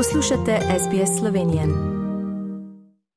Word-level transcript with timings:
Poslušate 0.00 0.58
SBS 0.78 1.18
Slovenije. 1.18 1.66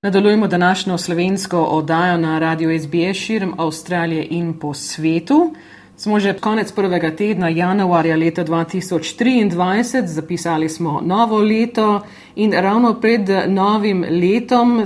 Nadaljujemo 0.02 0.48
današnjo 0.48 0.98
slovensko 0.98 1.62
oddajo 1.62 2.18
na 2.18 2.40
radiju 2.40 2.80
SBS 2.80 3.18
širom 3.18 3.54
Avstralije 3.58 4.28
in 4.30 4.60
po 4.60 4.74
svetu. 4.74 5.54
Smo 5.96 6.20
že 6.20 6.34
konec 6.34 6.72
prvega 6.72 7.16
tedna 7.16 7.50
januarja 7.50 8.16
leta 8.16 8.46
2023, 8.46 10.06
zapisali 10.06 10.70
smo 10.70 11.02
novo 11.06 11.38
leto 11.38 12.02
in 12.36 12.54
ravno 12.54 12.94
pred 13.02 13.30
novim 13.48 14.06
letom 14.10 14.86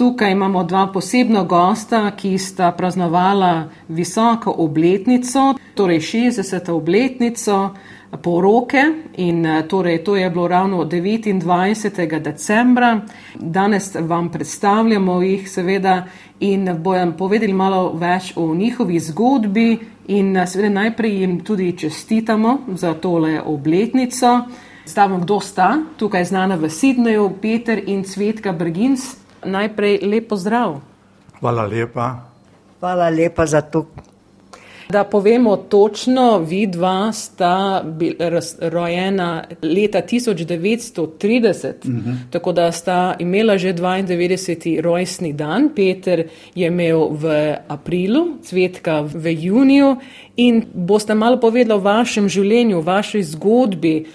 tukaj 0.00 0.32
imamo 0.32 0.64
dva 0.64 0.86
posebna 0.92 1.42
gosta, 1.44 2.10
ki 2.16 2.38
sta 2.38 2.72
praznovala 2.72 3.68
visoko 3.88 4.54
obletnico, 4.58 5.54
torej 5.74 5.98
60. 5.98 6.70
obletnico 6.70 7.70
poroke 8.18 8.82
in 9.16 9.46
torej 9.68 10.04
to 10.04 10.16
je 10.16 10.30
bilo 10.30 10.48
ravno 10.48 10.84
29. 10.84 12.20
decembra. 12.20 13.00
Danes 13.34 13.96
vam 14.00 14.28
predstavljamo 14.28 15.22
jih 15.22 15.50
seveda 15.50 16.04
in 16.40 16.76
bojem 16.78 17.12
povedali 17.12 17.52
malo 17.52 17.92
več 17.92 18.32
o 18.36 18.54
njihovi 18.54 18.98
zgodbi 19.00 19.78
in 20.06 20.46
seveda 20.46 20.74
najprej 20.74 21.20
jim 21.20 21.40
tudi 21.44 21.78
čestitamo 21.78 22.58
za 22.74 22.94
tole 22.94 23.40
obletnico. 23.40 24.40
Stavimo, 24.84 25.18
kdo 25.18 25.40
sta 25.40 25.78
tukaj 25.96 26.24
znana 26.24 26.56
v 26.56 26.70
Sidneju, 26.70 27.30
Peter 27.42 27.82
in 27.86 28.04
Cvetka 28.04 28.52
Brgins. 28.52 29.16
Najprej 29.44 30.00
lepo 30.02 30.36
zdrav. 30.36 30.80
Hvala 31.40 31.66
lepa. 31.66 32.30
Hvala 32.80 33.08
lepa 33.08 33.46
za 33.46 33.60
to. 33.60 33.86
Da 34.90 35.04
povemo 35.04 35.56
točno, 35.56 36.38
vi 36.38 36.66
dva 36.66 37.12
sta 37.12 37.84
rojena 38.60 39.44
leta 39.62 40.02
1930, 40.02 41.66
uh 41.66 41.72
-huh. 41.84 42.16
tako 42.30 42.52
da 42.52 42.72
sta 42.72 43.16
imela 43.18 43.58
že 43.58 43.74
92. 43.74 44.80
rojstni 44.80 45.32
dan. 45.32 45.70
Peter 45.76 46.28
je 46.54 46.66
imel 46.66 47.08
v 47.10 47.54
aprilu, 47.68 48.26
Cvetka 48.42 49.00
v 49.00 49.42
juniju 49.42 49.96
in 50.36 50.64
boste 50.74 51.14
malo 51.14 51.40
povedali 51.40 51.78
o 51.78 51.82
vašem 51.82 52.28
življenju, 52.28 52.80
vaši 52.80 53.22
zgodbi. 53.22 54.06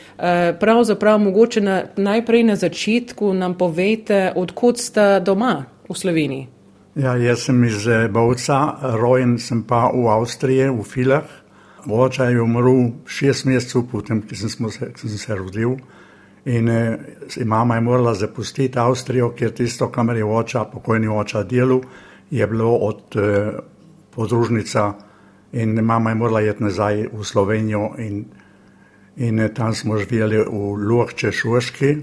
Pravzaprav 0.60 1.20
mogoče 1.20 1.62
na, 1.62 1.84
najprej 1.96 2.44
na 2.44 2.56
začetku 2.56 3.34
nam 3.34 3.54
povete, 3.54 4.32
odkot 4.36 4.78
sta 4.78 5.20
doma 5.20 5.66
v 5.90 5.98
Sloveniji. 5.98 6.55
Ja, 6.96 7.18
jaz 7.20 7.42
sem 7.44 7.58
iz 7.68 7.84
Bovca, 8.08 8.78
rojen 8.96 9.34
sem 9.36 9.66
pa 9.68 9.90
v 9.92 10.06
Avstriji, 10.08 10.70
v 10.72 10.84
Filah. 10.88 11.32
Oče 11.92 12.30
je 12.32 12.40
umrl 12.40 12.86
šest 13.04 13.44
mesecev 13.50 13.84
potem, 13.92 14.22
ko 14.24 14.36
sem, 14.36 14.70
se, 14.72 14.88
sem 14.96 15.18
se 15.20 15.36
rodil. 15.36 15.74
In 16.48 16.70
eh, 16.72 16.96
mama 17.44 17.76
je 17.76 17.82
morala 17.82 18.14
zapustiti 18.16 18.80
Avstrijo, 18.80 19.34
ker 19.36 19.52
tisto, 19.52 19.90
kamer 19.92 20.22
je 20.22 20.26
oče, 20.26 20.62
pokojni 20.72 21.12
oče 21.12 21.44
delal, 21.44 21.82
je 22.32 22.48
bilo 22.48 22.72
od 22.88 23.18
eh, 23.20 23.52
podružnica 24.16 24.94
in 25.52 25.76
mama 25.84 26.14
je 26.14 26.16
morala 26.16 26.42
jeti 26.42 26.64
nazaj 26.64 27.10
v 27.12 27.26
Slovenijo 27.28 27.90
in, 28.00 28.24
in 29.18 29.40
eh, 29.40 29.52
tam 29.52 29.76
smo 29.76 29.98
živeli 29.98 30.46
v 30.48 30.72
Luhče 30.80 31.32
Šuški, 31.32 31.96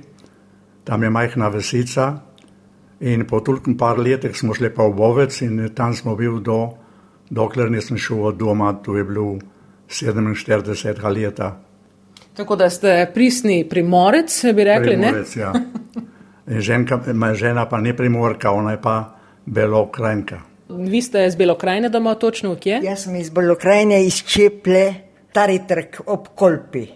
tam 0.85 1.03
je 1.03 1.11
majhna 1.11 1.49
vesica. 1.49 2.32
In 3.03 3.27
po 3.27 3.41
tolikem 3.43 3.75
par 3.79 3.99
letih 3.99 4.37
smo 4.39 4.55
šli 4.55 4.71
pa 4.75 4.87
v 4.87 4.95
Bovec 4.95 5.41
in 5.43 5.59
tam 5.75 5.95
smo 5.95 6.15
bili 6.17 6.39
do, 6.43 6.69
dokler 7.31 7.71
nisem 7.71 7.99
šel 7.99 8.21
od 8.31 8.39
doma, 8.39 8.73
to 8.73 8.97
je 8.97 9.05
bilo 9.05 9.39
47 9.89 11.03
leta. 11.11 11.57
Tako 12.35 12.57
da 12.57 12.71
ste 12.71 13.11
pristni 13.15 13.65
primorec, 13.69 14.45
bi 14.55 14.65
rekli, 14.65 14.95
primorec, 14.95 15.35
ne? 15.37 15.43
Ja. 15.43 15.53
Ženka, 16.47 17.01
žena 17.35 17.67
pa 17.69 17.81
ne 17.81 17.97
primorka, 17.97 18.51
ona 18.51 18.77
je 18.77 18.81
pa 18.83 18.97
belokrajnka. 19.47 20.41
Vi 20.73 21.03
ste 21.03 21.27
iz 21.27 21.37
Belokrajne 21.37 21.89
doma, 21.89 22.15
točno 22.15 22.55
kje? 22.57 22.81
Jaz 22.85 23.05
sem 23.05 23.17
iz 23.17 23.31
Belokrajne, 23.31 24.05
iz 24.07 24.23
Čeple, 24.25 24.95
Tari 25.33 25.59
trg 25.69 26.01
ob 26.07 26.29
Kolpi. 26.35 26.87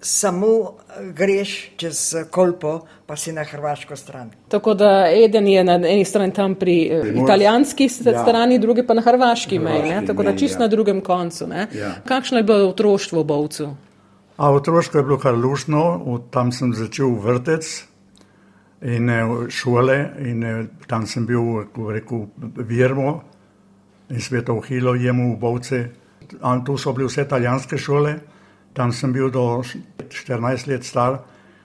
Samo 0.00 0.76
greš 1.14 1.70
čez 1.76 2.14
Kolpo, 2.30 2.80
pa 3.06 3.16
si 3.16 3.32
na 3.32 3.44
hrvaško 3.44 3.96
stran. 3.96 4.30
Tako 4.48 4.74
da 4.74 5.06
eden 5.24 5.46
je 5.46 5.64
na 5.64 5.74
eni 5.74 6.04
strani 6.04 6.32
tam 6.32 6.54
pri 6.54 6.90
Primorsk. 7.00 7.24
italijanski 7.24 7.84
ja. 7.84 8.22
strani, 8.22 8.58
drugi 8.58 8.86
pa 8.86 8.94
na 8.94 9.02
hrvaški 9.02 9.58
meji, 9.58 10.06
tako 10.06 10.22
da 10.22 10.36
čist 10.36 10.54
ja. 10.54 10.60
na 10.60 10.68
drugem 10.68 11.00
koncu. 11.00 11.48
Ja. 11.74 11.94
Kakšno 12.04 12.38
je 12.38 12.42
bilo 12.42 12.68
otroštvo 12.68 13.22
v 13.22 13.24
Bovcu? 13.24 13.68
A 14.36 14.50
otroštvo 14.52 15.00
je 15.00 15.04
bilo 15.04 15.18
kar 15.18 15.34
lušno, 15.34 15.82
tam 16.30 16.52
sem 16.52 16.74
začel 16.74 17.14
vrtec 17.20 17.84
in 18.82 19.10
šole 19.48 20.10
in 20.18 20.68
tam 20.86 21.06
sem 21.06 21.26
bil, 21.26 21.64
kako 21.64 21.90
rekel, 21.92 22.26
virmo 22.56 23.22
in 24.10 24.20
sveto 24.20 24.54
v 24.60 24.66
Hilo 24.68 24.94
jemu 24.94 25.34
v 25.34 25.38
Bovce. 25.40 25.90
Tu 26.66 26.76
so 26.78 26.92
bile 26.92 27.08
vse 27.08 27.22
italijanske 27.22 27.78
šole. 27.78 28.18
Tam 28.76 28.92
sem 28.92 29.12
bil 29.12 29.30
do 29.32 29.62
14 30.12 30.68
let 30.68 30.84
star, 30.84 31.22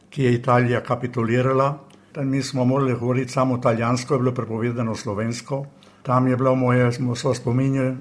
ki 0.09 0.23
je 0.23 0.33
Italija 0.33 0.79
kapitulirala. 0.81 1.73
Tam 2.15 2.27
mi 2.27 2.43
smo 2.43 2.65
morali 2.65 2.95
govoriti 2.95 3.31
samo 3.31 3.57
italijansko, 3.57 4.13
je 4.13 4.19
bilo 4.19 4.31
prepovedano 4.31 4.95
slovensko. 4.95 5.65
Tam 6.03 6.27
je 6.27 6.37
bilo 6.37 6.55
moje 6.55 6.91
spominje 7.35 7.95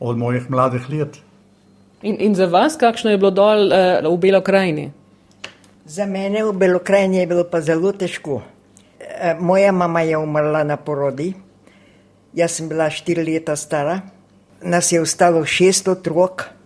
od 0.00 0.18
mojih 0.18 0.50
mladih 0.50 0.90
let. 0.90 1.16
In, 2.02 2.16
in 2.20 2.34
za 2.34 2.46
vas, 2.46 2.76
kakšno 2.76 3.10
je 3.10 3.18
bilo 3.18 3.30
dol 3.30 3.72
uh, 3.72 4.12
v 4.12 4.18
Belokrajini? 4.20 4.90
Za 5.84 6.06
mene 6.06 6.44
v 6.44 6.52
Belokrajini 6.52 7.18
je 7.20 7.26
bilo 7.26 7.44
pa 7.44 7.60
zelo 7.60 7.92
težko. 7.92 8.42
E, 9.00 9.34
moja 9.40 9.72
mama 9.72 10.00
je 10.00 10.16
umrla 10.16 10.64
na 10.64 10.76
porodi, 10.76 11.32
jaz 12.32 12.56
sem 12.56 12.68
bila 12.68 12.90
štiri 12.90 13.24
leta 13.24 13.56
stara, 13.56 14.00
nas 14.62 14.92
je 14.92 15.00
ostalo 15.00 15.44
šest 15.44 15.88
otrok. 15.88 16.59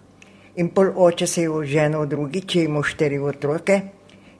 In 0.56 0.70
pol 0.70 0.92
oče 0.94 1.26
se 1.26 1.42
je 1.42 1.50
oženil 1.50 2.06
drugič, 2.06 2.54
ima 2.62 2.82
štiri 2.82 3.19
otroke, 3.19 3.81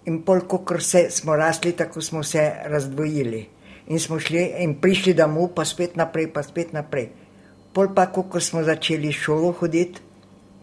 in 0.06 0.20
pol, 0.22 0.44
ko 0.47 0.62
smo 1.10 1.36
rasli, 1.36 1.72
tako 1.72 2.00
smo 2.00 2.22
se 2.22 2.52
razdvojili. 2.64 3.47
In 3.86 4.00
smo 4.00 4.19
šli 4.19 4.62
in 4.62 4.78
prišli 4.80 5.14
domov, 5.14 5.54
pa 5.54 5.64
spet 5.64 5.97
naprej, 5.97 6.32
pa 6.32 6.42
spet 6.42 6.72
naprej. 6.72 7.10
Pol 7.72 7.91
pa, 7.94 8.06
ko 8.06 8.41
smo 8.41 8.62
začeli 8.62 9.12
šolo 9.12 9.53
hoditi, 9.53 10.00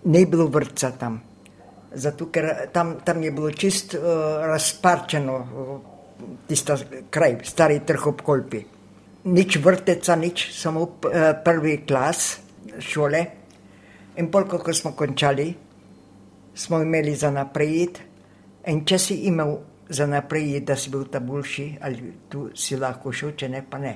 ni 0.05 0.25
bilo 0.25 0.47
vrca 0.47 0.91
tam. 0.97 1.21
Zato, 1.93 2.29
ker 2.31 2.71
tam, 2.71 2.95
tam 3.03 3.23
je 3.23 3.31
bilo 3.31 3.51
čist 3.51 3.93
uh, 3.93 4.01
razparčeno, 4.47 5.35
uh, 5.35 5.79
tisto 6.47 6.77
kraj, 7.09 7.41
stari 7.43 7.81
trg 7.85 8.07
ob 8.07 8.21
kolpi. 8.23 8.63
Nič 9.27 9.59
vrteca, 9.59 10.15
nič, 10.15 10.47
samo 10.55 10.87
uh, 10.87 11.35
prvi 11.43 11.81
klas 11.85 12.39
šole. 12.79 13.40
In 14.19 14.27
pol, 14.31 14.43
ko 14.43 14.73
smo 14.73 14.91
končali, 14.91 15.53
smo 16.53 16.81
imeli 16.81 17.15
za 17.15 17.31
naprej, 17.31 17.87
in 18.67 18.83
če 18.85 18.97
si 18.99 19.15
imel 19.31 19.55
za 19.89 20.07
naprej, 20.07 20.59
da 20.67 20.75
si 20.75 20.91
bil 20.91 21.05
ta 21.11 21.19
boljši, 21.19 21.67
ali 21.81 22.13
tu 22.29 22.49
si 22.55 22.75
lahko 22.79 23.11
šel, 23.11 23.35
če 23.39 23.49
ne, 23.49 23.63
pa 23.63 23.79
ne. 23.79 23.93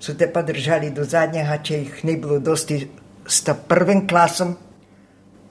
So 0.00 0.14
te 0.16 0.30
pa 0.32 0.42
držali 0.42 0.90
do 0.96 1.04
zadnjega, 1.04 1.58
če 1.60 1.78
jih 1.82 2.04
ni 2.08 2.16
bilo 2.16 2.38
dosti 2.40 2.80
s 3.28 3.42
ta 3.44 3.54
prvim 3.54 4.06
klasom, 4.08 4.56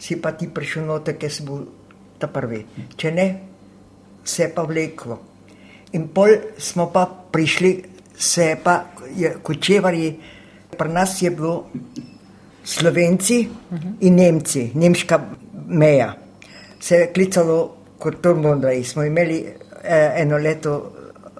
si 0.01 0.17
pa 0.21 0.33
ti 0.33 0.49
prišel 0.49 0.87
noter, 0.89 1.17
ker 1.21 1.29
si 1.29 1.45
bil 1.45 1.67
ta 2.17 2.29
prvi. 2.31 2.63
Če 2.97 3.13
ne, 3.13 3.27
se 4.25 4.47
je 4.47 4.51
pa 4.53 4.65
vleklo. 4.65 5.19
In 5.93 6.09
pol 6.13 6.35
smo 6.57 6.89
pa 6.93 7.05
prišli, 7.05 7.73
se 8.17 8.51
je 8.51 8.57
pa, 8.63 8.81
kočevarji, 9.45 10.09
pri 10.77 10.89
nas 10.93 11.21
je 11.21 11.29
bilo 11.33 11.69
Slovenci 12.69 13.49
in 13.99 14.15
Nemci, 14.15 14.71
nemška 14.75 15.17
meja. 15.67 16.13
Se 16.79 16.95
je 16.95 17.07
klicalo 17.13 17.77
kot 17.97 18.21
Turmondaj. 18.21 18.83
Smo 18.83 19.03
imeli 19.03 19.39
eh, 19.41 20.21
eno 20.21 20.37
leto 20.37 20.75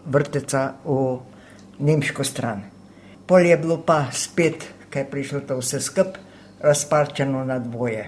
vrteca 0.05 0.63
v 0.85 1.19
nemško 1.85 2.23
stran. 2.23 2.63
Pol 3.27 3.45
je 3.45 3.57
bilo 3.61 3.77
pa 3.85 4.07
spet, 4.11 4.65
kaj 4.89 5.03
je 5.03 5.09
prišlo 5.11 5.41
to 5.45 5.59
vse 5.59 5.81
skup, 5.85 6.17
razparčeno 6.65 7.43
na 7.45 7.59
dvoje. 7.59 8.07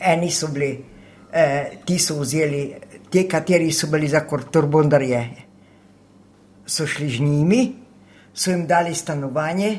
Eni 0.00 0.30
so 0.30 0.48
bili, 0.50 0.72
eh, 1.32 1.78
ti 1.86 1.98
so 2.02 2.18
vzeli, 2.18 2.64
ti, 3.10 3.28
kateri 3.28 3.70
so 3.72 3.86
bili 3.86 4.08
za 4.08 4.24
Turbondarje, 4.26 5.22
so 6.66 6.86
šli 6.86 7.08
z 7.08 7.20
njimi, 7.20 7.62
so 8.34 8.50
jim 8.50 8.66
dali 8.66 8.94
stanovanje 8.94 9.78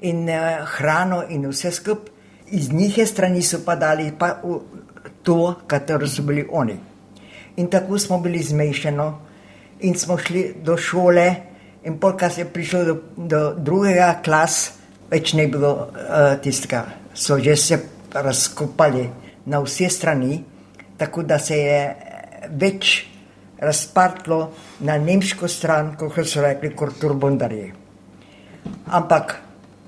in 0.00 0.28
uh, 0.28 0.64
hrano 0.76 1.24
in 1.28 1.46
vse 1.48 1.70
skupaj, 1.70 2.12
iz 2.50 2.72
njihove 2.72 3.06
strani 3.06 3.42
so 3.42 3.60
pa 3.64 3.76
dali 3.76 4.12
pa 4.18 4.40
to, 5.22 5.54
katero 5.66 6.08
so 6.08 6.22
bili 6.22 6.46
oni. 6.50 6.76
In 7.56 7.70
tako 7.70 7.98
smo 7.98 8.18
bili 8.18 8.42
zmešani 8.42 9.12
in 9.80 9.94
smo 9.94 10.18
šli 10.18 10.54
do 10.62 10.76
šole, 10.76 11.34
in 11.84 11.98
polka 11.98 12.30
se 12.30 12.40
je 12.40 12.44
prišlo 12.44 12.84
do, 12.84 12.96
do 13.16 13.54
drugega 13.56 14.20
klas, 14.24 14.72
več 15.10 15.32
ne 15.34 15.46
bilo 15.46 15.72
uh, 15.72 16.40
tistega, 16.42 16.84
so 17.14 17.38
že 17.38 17.56
se 17.56 17.78
razkopali 18.12 19.08
na 19.46 19.60
vse 19.60 19.88
strani, 19.88 20.44
tako 20.98 21.22
da 21.22 21.38
se 21.38 21.56
je 21.56 21.80
več 22.50 23.06
razpartlo 23.60 24.50
na 24.80 24.98
nemško 24.98 25.48
stran, 25.48 25.94
kot 25.96 26.26
so 26.26 26.42
rekli, 26.42 26.74
kot 26.76 26.98
turbundarje. 27.00 27.72
Ampak 28.86 29.36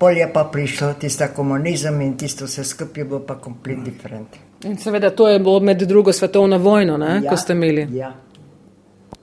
pol 0.03 0.19
je 0.19 0.27
pa 0.33 0.45
prišlo 0.45 0.95
tisto 0.99 1.25
komunizem 1.37 2.01
in 2.03 2.17
tisto 2.19 2.45
vse 2.45 2.65
skupaj 2.65 3.01
je 3.01 3.05
bilo 3.05 3.21
pa 3.27 3.37
kompletno 3.39 3.85
diferent. 3.85 4.35
In 4.65 4.77
seveda 4.77 5.11
to 5.11 5.29
je 5.29 5.39
bilo 5.39 5.61
med 5.61 5.83
drugo 5.87 6.13
svetovno 6.13 6.59
vojno, 6.59 6.97
ne, 6.99 7.21
ja, 7.23 7.31
ko 7.31 7.37
ste 7.37 7.53
imeli. 7.53 7.87
Ja. 7.95 8.11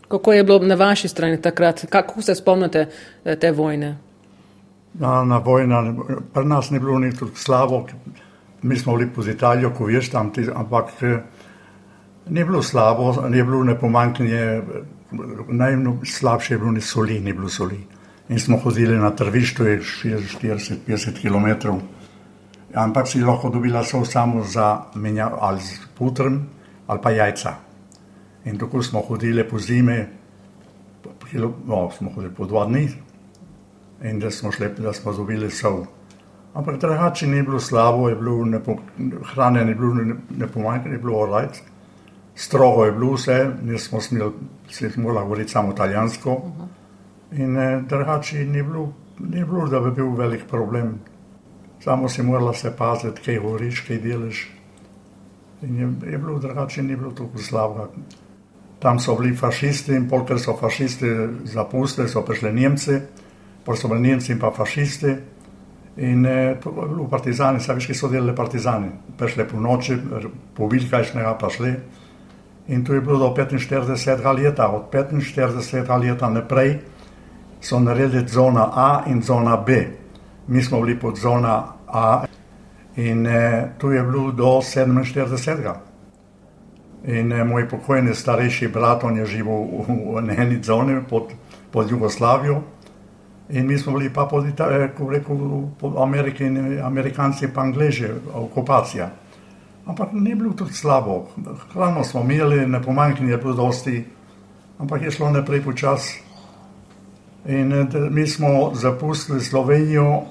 Kako 0.08 0.34
je 0.34 0.44
bilo 0.44 0.60
na 0.60 0.76
vaši 0.76 1.08
strani 1.08 1.42
takrat? 1.42 1.86
Kako 1.90 2.22
se 2.22 2.36
spomnite 2.36 2.86
eh, 3.26 3.36
te 3.36 3.52
vojne? 3.52 3.98
Na, 4.94 5.24
na 5.24 5.38
vojna, 5.38 5.84
pri 6.34 6.46
nas 6.46 6.72
ni 6.72 6.80
bilo 6.80 7.00
nič 7.00 7.20
slabo, 7.36 7.86
mi 8.62 8.80
smo 8.80 8.96
bili 8.96 9.10
pod 9.16 9.28
Italijo, 9.28 9.74
ko 9.76 9.86
veš 9.86 10.10
tam, 10.16 10.32
ti, 10.34 10.48
ampak 10.56 10.96
eh, 11.02 11.20
ni 12.30 12.44
bilo 12.44 12.64
slabo, 12.64 13.28
ni 13.30 13.44
bilo 13.44 13.64
ne 13.64 13.76
pomankanje, 13.80 14.62
najslabše 15.48 16.54
je 16.54 16.58
bilo 16.58 16.72
ni 16.72 16.82
soli, 16.82 17.20
ni 17.20 17.34
bilo 17.34 17.50
soli. 17.50 17.99
In 18.30 18.40
smo 18.40 18.58
hodili 18.58 18.98
na 18.98 19.10
trvišču, 19.12 19.66
je 19.66 19.80
40-50 19.82 21.22
km. 21.22 21.70
Ampak 22.74 23.08
si 23.08 23.22
lahko 23.22 23.50
dobila 23.50 23.84
sol 23.84 24.06
samo 24.06 24.44
za 24.44 24.82
menjavo 24.96 25.38
ali 25.42 25.62
z 25.62 25.80
putrem 25.98 26.46
ali 26.88 27.00
pa 27.02 27.12
jajca. 27.12 27.54
In 28.46 28.58
tako 28.58 28.84
smo 28.84 29.02
hodili 29.02 29.44
po 29.50 29.60
zime, 29.60 30.08
no, 31.66 31.90
smo 31.98 32.12
hodili 32.16 32.34
po 32.36 32.46
dva 32.46 32.66
dni 32.66 32.90
in 34.04 34.20
da 34.20 34.32
smo 34.32 34.52
šli, 34.52 34.70
da 34.78 34.94
smo 34.94 35.14
dobili 35.14 35.52
sol. 35.52 35.86
Ampak 36.54 36.80
drugače 36.80 37.28
ni 37.28 37.44
bilo 37.44 37.60
slabo, 37.60 38.10
bilo 38.16 38.46
nepo, 38.46 38.76
hrane 39.34 39.66
ni 39.66 39.76
bilo 39.76 39.94
nepomanjkanje, 40.30 40.96
je 40.96 41.00
bilo 41.00 41.20
orajc. 41.20 41.62
Strogo 42.36 42.86
je 42.86 42.92
bilo 42.92 43.14
vse, 43.14 43.52
nismo 43.64 44.02
smeli, 44.02 44.32
se 44.70 44.90
smo 44.90 45.14
govoriti 45.14 45.52
samo 45.52 45.72
italijansko. 45.72 46.42
In 47.32 47.58
eh, 47.58 47.82
drugače 47.88 48.46
ni 48.46 48.64
bilo, 48.64 48.94
ni 49.20 49.46
bilo, 49.46 49.68
da 49.68 49.80
bi 49.80 49.92
bil 49.92 50.16
velik 50.18 50.48
problem. 50.50 51.00
Samo 51.80 52.10
si 52.10 52.24
morala 52.24 52.54
se 52.54 52.72
paziti, 52.78 53.22
kaj 53.26 53.40
govoriš, 53.40 53.82
kaj 53.88 53.98
delaš. 53.98 54.48
In 55.62 55.80
je, 55.80 56.12
je 56.12 56.18
bilo 56.18 56.40
drugače, 56.40 56.84
ni 56.84 56.96
bilo 56.96 57.12
tako 57.12 57.38
slabo. 57.38 57.88
Tam 58.80 59.00
so 59.00 59.16
bili 59.16 59.36
fašisti 59.36 59.94
in 59.94 60.10
pol, 60.10 60.26
ker 60.26 60.40
so 60.40 60.58
fašisti 60.58 61.08
zapustili, 61.44 62.10
so 62.10 62.24
prišli 62.26 62.52
Nemci, 62.54 63.00
pol 63.66 63.76
so 63.76 63.88
bili 63.88 64.08
Nemci 64.08 64.32
in 64.32 64.40
pa 64.40 64.52
fašisti. 64.52 65.16
In 65.98 66.26
eh, 66.26 66.58
v 66.66 67.08
Partizani, 67.10 67.60
se 67.60 67.74
veš, 67.74 67.88
ki 67.88 67.94
so 67.94 68.10
delali 68.10 68.36
Partizani, 68.36 68.90
prišli 69.18 69.46
po 69.46 69.60
noči, 69.60 70.00
pobili 70.56 70.90
kajšnega, 70.90 71.38
pa 71.38 71.50
šli. 71.50 71.76
In 72.70 72.86
to 72.86 72.94
je 72.94 73.02
bilo 73.02 73.20
do 73.20 73.34
45 73.36 74.34
leta, 74.34 74.68
od 74.70 74.90
45 74.94 76.00
leta 76.02 76.30
naprej 76.30 76.80
so 77.62 77.80
naredili 77.80 78.28
zona 78.28 78.72
A 78.76 79.04
in 79.08 79.22
zona 79.22 79.58
B. 79.58 79.88
Mi 80.48 80.64
smo 80.64 80.82
bili 80.82 81.00
pod 81.00 81.18
zona 81.18 81.64
A 81.88 82.26
in 82.96 83.28
eh, 83.28 83.70
tu 83.78 83.92
je 83.92 84.04
bilo 84.04 84.32
do 84.32 84.46
47. 84.46 85.74
In 87.04 87.32
eh, 87.32 87.44
moj 87.44 87.70
pokojni 87.70 88.16
starejši 88.16 88.68
brat, 88.68 89.04
on 89.04 89.18
je 89.18 89.26
živel 89.26 89.64
v, 89.88 90.24
v 90.26 90.40
eni 90.40 90.64
zoni 90.64 91.02
pod, 91.10 91.32
pod 91.72 91.92
Jugoslavijo. 91.92 92.62
In 93.50 93.68
mi 93.68 93.78
smo 93.78 93.94
bili 93.98 94.14
pa 94.14 94.26
pod, 94.26 94.46
eh, 94.46 94.90
rekel, 95.10 95.38
pod 95.80 95.94
Ameriki 95.98 96.46
in 96.46 96.82
Amerikanci, 96.84 97.48
pa 97.54 97.62
Angleži, 97.62 98.08
okupacija. 98.34 99.10
Ampak 99.86 100.10
ni 100.14 100.36
bilo 100.36 100.54
tudi 100.54 100.74
slabo. 100.74 101.28
Hrano 101.74 102.04
smo 102.04 102.22
imeli, 102.22 102.68
ne 102.68 102.82
pomanjkanje 102.82 103.32
je 103.32 103.38
bilo 103.38 103.54
dosti, 103.54 104.06
ampak 104.80 105.02
je 105.02 105.12
šlo 105.12 105.32
naprej 105.32 105.64
počas. 105.64 106.20
In 107.48 107.74
eh, 107.74 108.10
mi 108.10 108.28
smo 108.28 108.72
zapustili 108.74 109.42
Slovenijo 109.42 110.22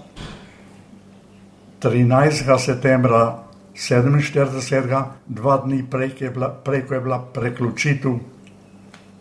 13. 1.83 2.59
septembra 2.59 3.39
47. 3.75 5.05
dva 5.27 5.63
dni 5.65 5.85
prej, 5.91 6.11
ko 6.19 6.25
je 6.25 6.31
bila, 6.31 6.49
prej, 6.65 6.87
ko 6.87 6.95
je 6.95 7.01
bila 7.01 7.19
preključitev, 7.35 8.13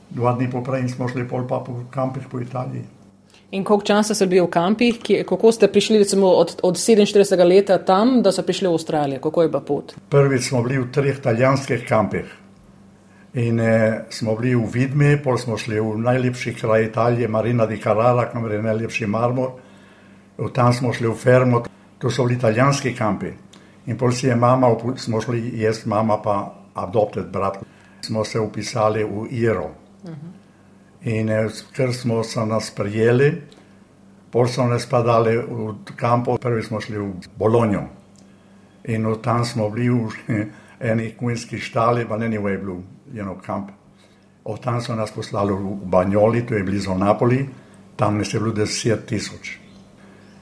dva 0.10 0.34
dni 0.34 0.50
poprej 0.52 0.90
smo 0.90 1.08
šli 1.10 1.28
pol 1.28 1.48
pa 1.48 1.60
po 1.60 1.84
kampih 1.92 2.24
po 2.32 2.40
Italiji. 2.40 2.84
In 3.52 3.64
koliko 3.64 3.86
časa 3.86 4.16
ste 4.16 4.26
bili 4.28 4.42
v 4.42 4.50
kampih, 4.52 4.98
kako 5.26 5.52
ste 5.52 5.70
prišli 5.72 5.98
recimo, 5.98 6.28
od, 6.28 6.60
od 6.64 6.76
47 6.76 7.48
leta 7.48 7.78
tam, 7.78 8.22
da 8.22 8.32
so 8.32 8.44
prišli 8.44 8.68
v 8.68 8.74
Avstralijo, 8.74 9.22
kako 9.22 9.42
je 9.42 9.50
bila 9.50 9.62
pot? 9.62 9.94
Prvič 10.10 10.50
smo 10.50 10.64
bili 10.64 10.82
v 10.82 10.92
treh 10.92 11.16
italijanskih 11.18 11.86
kampih. 11.88 12.26
In 13.38 13.60
eh, 13.60 14.06
smo 14.10 14.36
bili 14.36 14.56
v 14.56 14.66
Vidmi, 14.66 15.18
pol 15.22 15.38
smo 15.38 15.58
šli 15.62 15.78
v 15.78 15.98
najlepši 16.02 16.56
kraj 16.58 16.88
Italije, 16.90 17.28
Marina 17.28 17.68
di 17.70 17.78
Carrara, 17.78 18.26
kam 18.32 18.50
je 18.50 18.62
najlepši 18.62 19.06
marmor. 19.06 19.52
V 20.38 20.50
tam 20.54 20.74
smo 20.74 20.94
šli 20.94 21.06
v 21.08 21.14
Fermo, 21.14 21.62
to 22.02 22.10
so 22.10 22.26
bili 22.26 22.38
italijanski 22.38 22.96
kampi. 22.98 23.30
In 23.86 23.98
pol 23.98 24.12
si 24.12 24.28
je 24.28 24.36
mama, 24.36 24.74
smo 24.98 25.22
šli 25.22 25.54
jaz, 25.62 25.86
mama 25.86 26.18
pa 26.18 26.54
adopted 26.74 27.30
brat, 27.30 27.62
smo 28.02 28.26
se 28.26 28.40
upisali 28.40 29.04
v 29.04 29.28
Iro. 29.30 29.70
Uh 30.04 30.10
-huh. 30.10 30.32
In 31.02 31.30
eh, 31.30 31.50
ker 31.76 31.94
smo 31.94 32.24
se 32.24 32.46
nas 32.46 32.72
prijeli, 32.72 33.42
pol 34.32 34.48
so 34.48 34.66
nas 34.66 34.90
padali 34.90 35.38
v 35.38 35.76
kampo, 35.96 36.38
prvi 36.38 36.64
smo 36.64 36.82
šli 36.82 36.98
v 36.98 37.14
Bologno. 37.36 37.88
In 38.84 39.16
tam 39.22 39.46
smo 39.46 39.70
bili 39.70 39.90
v 39.90 40.10
eni 40.80 41.14
kvinski 41.20 41.60
štali, 41.60 42.06
pa 42.10 42.18
ne 42.18 42.30
anyway, 42.30 42.58
bil 42.58 42.82
eno 43.22 43.38
kamp. 43.46 43.72
Od 44.46 44.60
tam 44.64 44.82
so 44.82 44.96
nas 44.96 45.12
poslali 45.12 45.54
v 45.54 45.76
Banjoli, 45.86 46.46
to 46.46 46.56
je 46.56 46.64
blizu 46.64 46.96
Napoli, 46.96 47.46
tam 47.96 48.18
nas 48.18 48.34
je 48.34 48.40
bilo 48.40 48.54
deset 48.54 49.06
tisoč. 49.06 49.58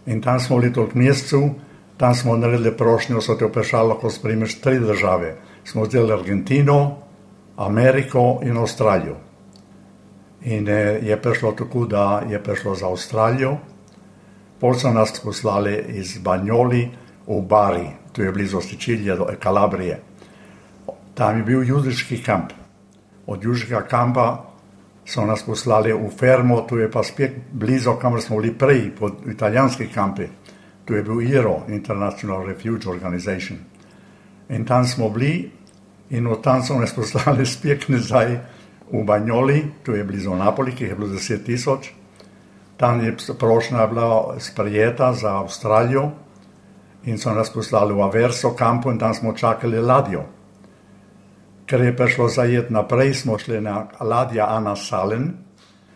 In 0.06 0.22
tam 0.22 0.40
smo 0.40 0.60
bili 0.60 0.74
toliko 0.74 0.98
mesecev, 0.98 1.50
tam 1.98 2.16
smo 2.16 2.38
naredili 2.38 2.78
prošnjo, 2.78 3.22
so 3.22 3.36
te 3.36 3.46
vprašali, 3.46 3.90
lahko 3.90 4.10
spremiš 4.10 4.60
tri 4.62 4.80
države. 4.80 5.36
Smo 5.64 5.84
vzeli 5.84 6.14
Argentino, 6.14 6.98
Ameriko 7.58 8.40
in 8.44 8.58
Avstralijo. 8.58 9.16
In 10.42 10.70
eh, 10.70 11.00
je 11.02 11.22
prišlo 11.22 11.52
tako, 11.52 11.86
da 11.86 12.22
je 12.30 12.44
prišlo 12.44 12.76
za 12.76 12.90
Avstralijo, 12.90 13.58
pol 14.60 14.74
so 14.74 14.92
nas 14.94 15.20
poslali 15.24 15.86
iz 15.88 16.18
Banjoli 16.18 16.90
v 17.28 17.42
Bari, 17.42 17.88
tu 18.14 18.22
je 18.22 18.32
blizu 18.32 18.62
Sicilije 18.62 19.16
do 19.16 19.28
Kalabrije. 19.40 20.00
Tam 21.16 21.38
je 21.38 21.44
bil 21.44 21.64
judiški 21.64 22.20
kamp. 22.24 22.52
Od 23.28 23.44
južnega 23.44 23.82
kampa 23.88 24.56
so 25.06 25.26
nas 25.26 25.44
poslali 25.44 25.94
v 25.94 26.10
Fermo, 26.20 26.62
tu 26.68 26.78
je 26.78 26.90
pa 26.92 27.04
spet 27.04 27.38
blizu, 27.52 27.94
kamor 28.02 28.22
smo 28.22 28.42
bili 28.42 28.54
prej, 28.54 28.92
pod 29.00 29.24
italijanski 29.28 29.88
kampi. 29.88 30.28
Tu 30.86 30.94
je 30.94 31.04
bil 31.04 31.22
IRO, 31.22 31.64
International 31.70 32.46
Refuge 32.46 32.90
Organization. 32.90 33.58
In 34.50 34.66
tam 34.66 34.86
smo 34.86 35.10
bili, 35.10 35.52
in 36.10 36.28
od 36.28 36.44
tam 36.44 36.64
so 36.64 36.80
nas 36.80 36.94
poslali 36.94 37.46
spet 37.56 37.90
nazaj 37.90 38.40
v 38.92 39.04
Banjoli, 39.04 39.64
tu 39.84 39.96
je 39.96 40.04
blizu 40.04 40.36
Napoli, 40.36 40.76
ki 40.76 40.84
je 40.84 40.96
bilo 40.96 41.08
10 41.08 41.46
tisoč. 41.46 41.92
Tam 42.78 43.00
je 43.02 43.16
prošnja 43.40 43.88
bila 43.88 44.36
sprejeta 44.40 45.14
za 45.14 45.40
Avstralijo 45.40 46.12
in 47.06 47.18
so 47.18 47.34
nas 47.34 47.50
poslali 47.50 47.94
v 47.94 48.02
Averso 48.04 48.52
kampo 48.52 48.92
in 48.92 49.00
tam 49.00 49.14
smo 49.14 49.34
čakali 49.34 49.80
ladjo. 49.80 50.26
Ker 51.66 51.82
je 51.82 51.96
prišlo 51.98 52.28
zajet 52.30 52.70
naprej, 52.70 53.14
smo 53.14 53.38
šli 53.38 53.62
na 53.62 53.88
ladja 54.00 54.46
Ana 54.50 54.76
Salen, 54.76 55.34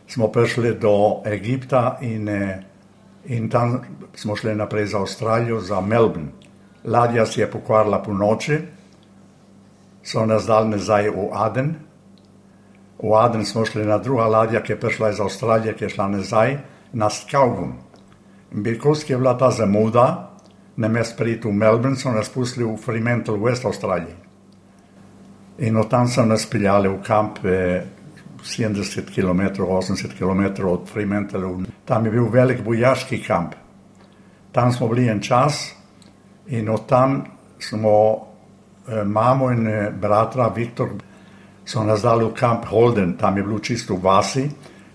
smo 0.07 0.27
prišli 0.27 0.73
do 0.79 1.21
Egipta 1.25 1.97
in, 2.01 2.29
eh, 2.29 2.63
in 3.25 3.49
tam 3.49 3.81
smo 4.15 4.35
šli 4.35 4.55
naprej 4.55 4.85
za 4.85 4.99
Avstralijo, 4.99 5.59
za 5.59 5.81
Melbourne. 5.81 6.31
Ladja 6.83 7.25
si 7.25 7.41
je 7.41 7.51
pokvarila 7.51 8.01
po 8.03 8.13
noči, 8.13 8.57
so 10.03 10.25
nas 10.25 10.45
dali 10.45 10.69
nazaj 10.69 11.09
v 11.09 11.29
Aden, 11.33 11.75
V 13.03 13.15
Aden 13.15 13.45
smo 13.45 13.65
šli 13.65 13.85
na 13.85 13.97
druga 13.97 14.27
ladja, 14.27 14.59
ki 14.63 14.71
je 14.71 14.79
prišla 14.79 15.09
iz 15.09 15.19
Avstralije, 15.19 15.73
ki 15.73 15.83
je 15.83 15.89
šla 15.89 16.07
nazaj 16.07 16.57
na 16.93 17.09
Skavgum. 17.09 17.73
In 18.51 18.63
Birkovski 18.63 19.13
je 19.13 19.17
bila 19.17 19.38
ta 19.38 19.51
zamuda, 19.51 20.31
ne 20.77 20.89
me 20.89 21.03
sprejeti 21.05 21.47
v 21.47 21.53
Melbourne, 21.53 21.95
so 21.95 22.11
nas 22.11 22.29
pustili 22.29 22.65
v 22.65 22.75
Fremantle, 22.77 23.38
v 23.38 23.47
West 23.47 23.65
Australiji. 23.65 24.15
In 25.59 25.77
od 25.77 25.89
tam 25.89 26.07
so 26.07 26.25
nas 26.25 26.45
peljali 26.45 26.89
v 26.89 27.01
kamp 27.03 27.39
70 27.43 29.11
km, 29.15 29.63
80 29.63 30.15
km 30.17 30.67
od 30.67 30.87
Fremantle. 30.87 31.65
Tam 31.85 32.05
je 32.05 32.11
bil 32.11 32.29
velik 32.31 32.63
bojaški 32.63 33.23
kamp. 33.23 33.55
Tam 34.51 34.71
smo 34.71 34.87
bili 34.87 35.09
en 35.09 35.21
čas 35.21 35.73
in 36.47 36.69
od 36.69 36.87
tam 36.87 37.23
smo 37.59 38.27
eh, 38.87 39.03
mamo 39.03 39.51
in 39.51 39.67
eh, 39.67 39.91
bratra 39.91 40.47
Viktor 40.47 40.89
so 41.65 41.83
nas 41.83 42.01
dali 42.01 42.25
v 42.25 42.33
kamp 42.33 42.65
Holden, 42.65 43.17
tam 43.17 43.37
je 43.37 43.43
bilo 43.43 43.59
čisto 43.59 43.95
v 43.95 44.01
vasi, 44.03 44.49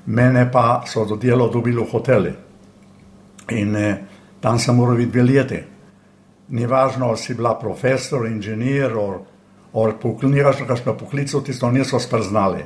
mene 0.06 0.50
pa 0.52 0.83
so 0.87 1.04
do 1.04 1.16
delo 1.16 1.49
dobili 1.49 1.78
v 1.78 1.90
hoteli. 1.90 2.33
In 3.50 3.76
eh, 3.76 3.99
tam 4.40 4.59
sem 4.59 4.76
moral 4.76 4.97
videti 4.97 5.18
veljete. 5.18 5.64
Ni 6.49 6.66
važno, 6.66 7.16
si 7.16 7.35
bila 7.35 7.54
profesor, 7.59 8.26
inženir, 8.26 8.92
ali 9.75 9.93
poklicaš 10.02 10.61
na 10.61 10.66
kakšno 10.66 10.95
poklico, 10.99 11.40
tisto 11.40 11.71
niso 11.71 11.99
sprznali. 11.99 12.64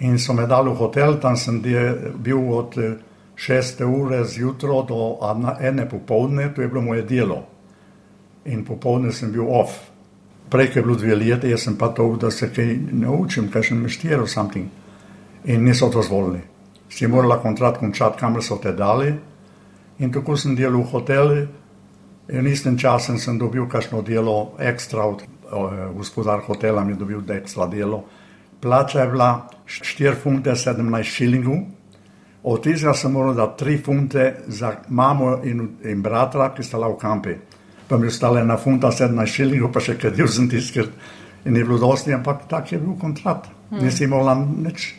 In 0.00 0.18
so 0.18 0.32
me 0.32 0.46
dali 0.46 0.70
v 0.70 0.74
hotel, 0.74 1.20
tam 1.20 1.36
sem 1.36 1.60
bil 2.16 2.40
od 2.50 2.76
6. 3.36 3.84
ure 3.84 4.24
zjutraj 4.24 4.86
do 4.88 5.18
ene 5.60 5.88
popovdne, 5.88 6.54
to 6.54 6.62
je 6.62 6.68
bilo 6.68 6.80
moje 6.80 7.02
delo. 7.02 7.44
In 8.44 8.64
popovdne 8.64 9.12
sem 9.12 9.32
bil 9.32 9.46
off. 9.48 9.92
Prej 10.50 10.72
je 10.74 10.82
bilo 10.82 10.96
dve 10.96 11.14
leti, 11.16 11.50
jaz 11.50 11.62
sem 11.62 11.76
pa 11.76 11.88
to, 11.88 12.16
da 12.16 12.30
se 12.30 12.50
kaj 12.52 12.76
naučim, 12.92 13.50
kaj 13.50 13.62
sem 13.62 13.88
štiral 13.88 14.26
something. 14.26 14.68
In 15.44 15.64
niso 15.64 15.88
to 15.88 16.02
zvolili. 16.02 16.40
Si 16.88 17.06
morala 17.06 17.38
kontrakt 17.42 17.78
končati, 17.78 18.18
kamor 18.18 18.42
so 18.42 18.56
te 18.56 18.72
dali. 18.72 19.14
In 19.98 20.12
tako 20.12 20.36
sem 20.36 20.56
delal 20.56 20.82
v 20.82 20.90
hotelu. 20.92 21.46
In 22.32 22.46
istem 22.46 22.78
času 22.78 23.18
sem 23.18 23.38
dobil 23.38 23.68
kakšno 23.68 24.02
delo 24.02 24.52
ekstra 24.58 25.04
od 25.04 25.22
gospodar 25.96 26.40
hotela, 26.46 26.84
mi 26.84 26.92
je 26.92 27.02
dobil 27.04 27.22
ekstra 27.36 27.66
delo 27.66 28.04
plača 28.62 29.00
je 29.00 29.06
bila 29.06 29.48
4 29.66 30.14
funte 30.22 30.50
17 30.50 31.02
šilingov, 31.02 31.56
od 32.42 32.62
tega 32.62 32.94
sem 32.94 33.12
moral 33.12 33.34
dati 33.34 33.64
3 33.64 33.84
funte 33.84 34.34
za 34.46 34.72
mamo 34.88 35.38
in, 35.44 35.68
in 35.84 36.02
bratra, 36.02 36.50
ki 36.54 36.62
sta 36.62 36.78
v 36.78 36.96
kampi. 36.98 37.34
Pa 37.88 37.98
mi 37.98 38.06
je 38.06 38.14
ostala 38.14 38.40
ena 38.40 38.56
funta 38.56 38.90
17 38.90 39.26
šilingov, 39.26 39.72
pa 39.72 39.80
še 39.80 39.98
kadil 39.98 40.28
sem 40.28 40.48
tiskal 40.50 40.90
in 41.44 41.56
je 41.56 41.64
bilo 41.64 41.78
dosti, 41.78 42.14
ampak 42.14 42.46
tak 42.48 42.72
je 42.72 42.78
bil 42.78 42.94
kontrakt. 43.00 43.50
Hmm. 43.70 43.82
Nisem 43.82 44.12
imel 44.12 44.46
nič. 44.62 44.94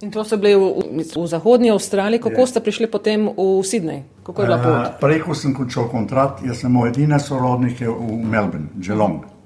In 0.00 0.10
to 0.10 0.24
so 0.24 0.38
bili 0.40 0.54
v, 0.56 1.04
v 1.04 1.26
zahodnji 1.28 1.74
Avstraliji, 1.74 2.22
kako 2.22 2.40
je. 2.40 2.46
ste 2.46 2.60
prišli 2.64 2.86
potem 2.86 3.26
v 3.28 3.60
Sydney? 3.66 4.06
Kako 4.24 4.42
je 4.42 4.46
bila 4.46 4.58
pot? 4.62 4.72
Uh, 4.72 4.94
Prej, 5.02 5.18
ko 5.26 5.34
sem 5.34 5.52
končal 5.52 5.90
kontrakt, 5.92 6.40
jaz 6.46 6.62
sem 6.62 6.72
moj 6.72 6.88
edini 6.88 7.18
sorodnik 7.20 7.82
v 7.82 8.16
Melbourne, 8.24 8.70
Geelong. 8.80 9.39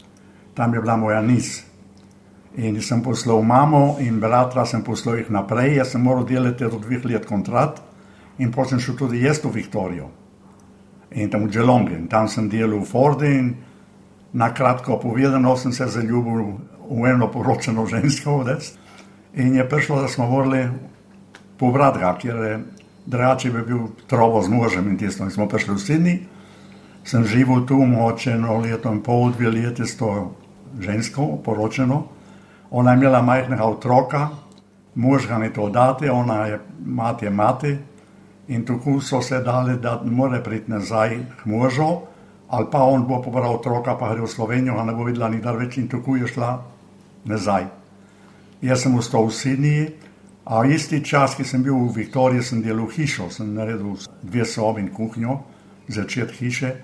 Tam 0.54 0.74
je 0.74 0.80
bila 0.80 0.96
moja 0.96 1.22
nis. 1.22 1.64
In 2.54 2.80
sem 2.82 3.02
poslal 3.02 3.42
mamo 3.42 3.96
in 3.98 4.20
bratra, 4.20 4.64
sem 4.64 4.82
poslal 4.82 5.18
jih 5.18 5.30
naprej, 5.30 5.76
jaz 5.80 5.90
sem 5.94 6.02
moral 6.02 6.24
delati 6.24 6.68
do 6.70 6.78
dveh 6.78 7.04
let 7.04 7.26
kontrakt 7.26 7.82
in 8.38 8.52
potem 8.52 8.78
šel 8.78 8.94
tudi 8.98 9.22
jaz 9.22 9.42
v 9.42 9.50
Viktorijo 9.50 10.10
in 11.14 11.30
tam 11.30 11.46
v 11.46 11.50
Dželongi. 11.50 11.98
Tam 12.10 12.28
sem 12.28 12.48
delal 12.48 12.78
v 12.78 12.86
Fordi 12.86 13.26
in 13.26 13.54
na 14.32 14.54
kratko 14.54 14.98
povedano 15.02 15.56
sem 15.56 15.72
se 15.72 15.86
zaljubil 15.86 16.58
v 16.90 17.10
eno 17.10 17.30
poročeno 17.30 17.86
žensko 17.86 18.42
odec. 18.42 18.72
In 19.34 19.54
je 19.54 19.68
prišlo, 19.68 20.02
da 20.02 20.08
smo 20.08 20.30
morali 20.30 20.68
pobrati 21.58 21.98
ga, 21.98 22.14
ker 22.18 22.36
je 22.36 22.58
drugače 23.06 23.50
bi 23.50 23.62
bil 23.62 23.88
trovo 24.06 24.42
z 24.42 24.48
možem 24.48 24.88
in 24.88 24.98
tisto. 24.98 25.24
In 25.24 25.30
smo 25.30 25.48
prišli 25.48 25.74
v 25.74 25.78
Sydney, 25.78 26.18
sem 27.04 27.24
živel 27.24 27.66
tu 27.66 27.76
moče 27.76 28.38
eno 28.38 28.58
leto 28.58 28.92
in 28.92 29.02
pol, 29.02 29.32
dve 29.32 29.50
leti 29.50 29.86
s 29.86 29.96
to 29.96 30.34
žensko 30.80 31.38
poročeno. 31.44 32.04
Ona 32.70 32.90
je 32.90 32.96
imela 32.96 33.22
majhnega 33.22 33.64
otroka, 33.64 34.28
mož 34.94 35.28
ga 35.28 35.38
ni 35.38 35.52
to 35.52 35.68
dati, 35.70 36.08
ona 36.08 36.46
je 36.46 36.60
mati, 36.84 37.24
je 37.24 37.30
mati. 37.30 37.76
In 38.48 38.64
tako 38.64 39.00
so 39.00 39.22
se 39.22 39.40
dali, 39.40 39.78
da 39.80 40.00
ne 40.04 40.10
more 40.10 40.42
priti 40.42 40.70
nazaj 40.70 41.18
k 41.42 41.46
možu, 41.46 42.00
ali 42.48 42.66
pa 42.70 42.82
on 42.84 43.06
bo 43.08 43.22
pobral 43.22 43.54
otroka, 43.54 43.96
pa 43.98 44.12
gre 44.12 44.22
v 44.22 44.28
Slovenijo, 44.28 44.76
a 44.78 44.84
ne 44.84 44.92
bo 44.92 45.04
videla 45.04 45.28
nikdar 45.28 45.56
več 45.56 45.78
in 45.78 45.88
tako 45.88 46.16
je 46.16 46.28
šla 46.28 46.58
nazaj. 47.24 47.64
Jaz 48.62 48.82
sem 48.82 48.96
ostal 48.96 49.26
v 49.26 49.32
Sidniji, 49.32 49.86
a 50.44 50.64
isti 50.68 51.00
čas, 51.04 51.34
ki 51.34 51.44
sem 51.44 51.62
bil 51.64 51.74
v 51.74 52.04
Viktoriji, 52.04 52.42
sem 52.42 52.60
delal 52.62 52.90
hišo, 52.92 53.30
sem 53.32 53.54
naredil 53.54 53.96
dve 54.22 54.44
sobi 54.44 54.82
in 54.84 54.90
kuhinjo, 54.92 55.38
začet 55.88 56.34
hiše. 56.36 56.74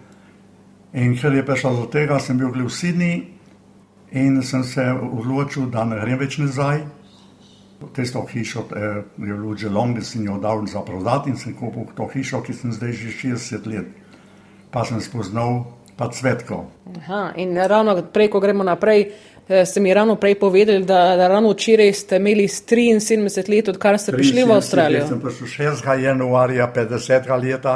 In 0.96 1.12
ker 1.16 1.34
je 1.34 1.44
prišlo 1.44 1.74
do 1.76 1.86
tega, 1.92 2.18
sem 2.18 2.38
bil 2.38 2.48
v 2.48 2.70
Sidniji. 2.72 3.39
In 4.12 4.42
sem 4.42 4.64
se 4.64 4.82
odločil, 4.90 5.68
da 5.70 5.84
ne 5.84 6.00
grem 6.00 6.18
več 6.18 6.38
nazaj. 6.42 6.82
Tisto 7.96 8.24
hišo 8.28 8.64
eh, 8.76 9.02
je 9.16 9.34
bilo 9.34 9.56
že 9.56 9.70
dolgo, 9.70 10.00
da 10.00 10.04
sem 10.04 10.24
jo 10.26 10.36
dal 10.38 10.66
za 10.66 10.82
prodati 10.84 11.30
in 11.30 11.36
sem 11.36 11.54
kupil 11.54 11.86
to 11.96 12.08
hišo, 12.12 12.42
ki 12.42 12.52
sem 12.52 12.72
zdaj 12.72 12.92
že 12.92 13.12
60 13.22 13.68
let. 13.70 13.86
Pa 14.70 14.84
sem 14.84 15.00
spoznal 15.00 15.64
pa 15.96 16.08
cvetko. 16.08 16.64
Aha, 16.96 17.32
in 17.36 17.56
ravno 17.56 17.94
prej, 18.12 18.30
ko 18.32 18.40
gremo 18.40 18.64
naprej, 18.64 19.12
eh, 19.48 19.64
ste 19.66 19.80
mi 19.80 19.94
ravno 19.94 20.16
prej 20.16 20.34
povedali, 20.40 20.84
da, 20.84 21.16
da 21.16 21.28
ravno 21.28 21.52
včeraj 21.52 21.92
ste 21.92 22.16
imeli 22.16 22.48
73 22.48 23.48
let, 23.48 23.68
odkar 23.68 23.98
ste 23.98 24.12
prišli 24.12 24.44
v 24.44 24.56
Avstralijo. 24.56 25.04
Jaz 25.04 25.12
sem 25.12 25.20
prišel 25.20 25.46
6. 25.76 25.96
januarja 26.00 26.72
50. 26.72 27.30
leta, 27.42 27.74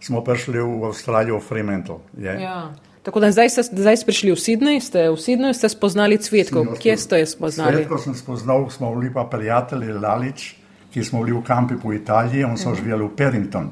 smo 0.00 0.24
prišli 0.24 0.62
v 0.62 0.86
Avstralijo, 0.86 1.38
v 1.38 1.44
Fremantle. 1.44 1.98
Ja. 2.18 2.70
Tako 3.04 3.20
da 3.20 3.30
zdaj 3.30 3.48
ste, 3.48 3.62
zdaj 3.62 3.96
ste 4.00 4.06
prišli 4.08 4.32
v 4.32 4.40
Sydney, 4.40 4.80
ste 4.80 5.10
v 5.12 5.18
Sydney, 5.20 5.52
ste 5.52 5.68
spoznali 5.68 6.16
cvetko. 6.16 6.72
Kje 6.80 6.96
ste 6.96 7.20
jo 7.20 7.26
spoznali? 7.28 7.84
Cvetko 7.84 7.98
sem 8.00 8.14
spoznal, 8.16 8.64
smo 8.72 8.94
bili 8.96 9.12
pa 9.12 9.26
prijatelji 9.28 9.92
Lalič, 9.92 10.56
ki 10.88 11.04
smo 11.04 11.20
bili 11.20 11.36
v 11.36 11.44
kampi 11.44 11.76
po 11.76 11.92
Italiji, 11.92 12.48
on 12.48 12.56
so 12.56 12.72
mhm. 12.72 12.80
živeli 12.80 13.04
v 13.04 13.12
Paddington. 13.12 13.68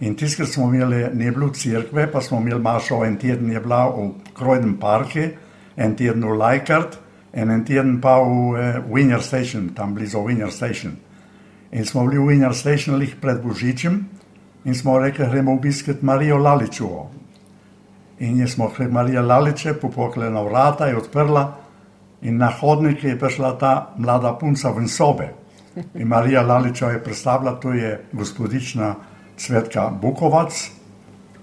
In 0.00 0.16
tiskrat 0.18 0.50
smo 0.50 0.66
imeli, 0.66 1.06
ne 1.14 1.30
bilo 1.30 1.52
crkve, 1.54 2.10
pa 2.12 2.20
smo 2.20 2.40
imeli 2.42 2.60
mašo, 2.60 3.04
en 3.06 3.14
teden 3.16 3.52
je 3.52 3.60
bila 3.60 3.86
v 3.86 4.10
Krojnem 4.34 4.74
parku, 4.82 5.30
en 5.76 5.94
teden 5.96 6.26
v 6.26 6.34
Lajkart, 6.34 6.98
in 7.38 7.50
en 7.50 7.64
teden 7.64 8.00
pa 8.00 8.18
v 8.18 8.26
uh, 8.26 8.82
Winner 8.90 9.22
Station, 9.22 9.70
tam 9.78 9.94
blizu 9.94 10.26
Winner 10.26 10.50
Station. 10.50 10.96
In 11.70 11.86
smo 11.86 12.02
bili 12.06 12.18
v 12.18 12.26
Winner 12.26 12.54
Station 12.54 12.98
lih 12.98 13.14
pred 13.20 13.38
Božičem 13.38 14.04
in 14.64 14.74
smo 14.74 14.98
rekli, 14.98 15.24
gremo 15.30 15.54
obiskat 15.54 16.02
Marijo 16.02 16.36
Laličovo. 16.36 17.25
In 18.18 18.38
jaz 18.38 18.54
smo 18.54 18.68
rekli, 18.68 18.88
Marija 18.92 19.22
Laliče, 19.22 19.74
popokle 19.74 20.30
na 20.30 20.42
vrata, 20.42 20.86
je 20.86 20.96
odprla 20.96 21.54
in 22.22 22.38
na 22.38 22.48
hodnik 22.60 23.04
je 23.04 23.18
prišla 23.18 23.58
ta 23.58 23.94
mlada 23.98 24.32
punca 24.40 24.70
ven 24.70 24.88
sobe. 24.88 25.28
In 25.94 26.08
Marija 26.08 26.42
Laliča 26.42 26.90
je 26.90 27.02
predstavila, 27.04 27.60
to 27.60 27.72
je 27.72 28.04
gospodična 28.12 28.94
Cvetka 29.36 29.90
Bukovac 30.02 30.70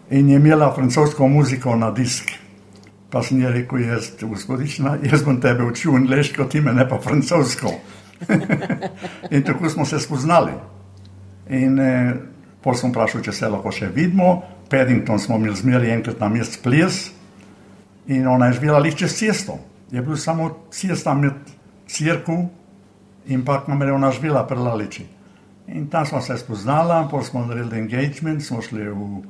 in 0.10 0.30
je 0.30 0.36
imela 0.36 0.74
francosko 0.76 1.28
muziko 1.28 1.76
na 1.76 1.92
disk. 1.92 2.32
Pa 3.10 3.24
sem 3.24 3.42
ji 3.42 3.48
rekel, 3.48 3.80
jaz, 3.80 4.10
gospodična, 4.22 4.98
jaz 5.04 5.24
bom 5.24 5.42
tebe 5.42 5.64
učil 5.64 5.96
angliško, 5.96 6.46
ti 6.46 6.62
me 6.62 6.74
ne 6.74 6.90
pa 6.90 6.98
francosko. 6.98 7.70
in 9.36 9.44
tako 9.44 9.70
smo 9.70 9.86
se 9.86 10.00
spoznali. 10.00 10.52
In 11.50 11.80
eh, 11.80 12.14
pol 12.64 12.76
sem 12.76 12.90
vprašal, 12.90 13.22
če 13.22 13.32
se 13.32 13.50
lahko 13.50 13.72
še 13.72 13.92
vidimo. 13.94 14.42
Paddington 14.74 15.20
smo 15.20 15.36
imeli 15.36 15.56
zmeraj 15.56 15.94
enkrat 15.94 16.20
na 16.20 16.30
mesec 16.30 16.58
ples 16.64 17.12
in 18.08 18.28
ona 18.28 18.48
je 18.50 18.54
živela 18.54 18.80
lišče 18.80 19.08
s 19.08 19.18
cesto. 19.20 19.60
Je 19.92 20.02
bil 20.02 20.18
samo 20.18 20.50
cesta 20.72 21.14
med 21.14 21.34
crkvu 21.88 22.50
in 23.28 23.46
pa 23.46 23.62
kam 23.66 23.82
je 23.82 23.94
ona 23.94 24.12
živela 24.12 24.48
prelaliči. 24.48 25.06
In 25.68 25.88
tam 25.88 26.06
smo 26.06 26.22
se 26.22 26.38
spoznala, 26.38 27.08
potem 27.12 27.26
smo 27.26 27.46
naredili 27.46 27.80
engagement, 27.80 28.44
smo 28.44 28.62
šli 28.62 28.90
v, 28.90 29.22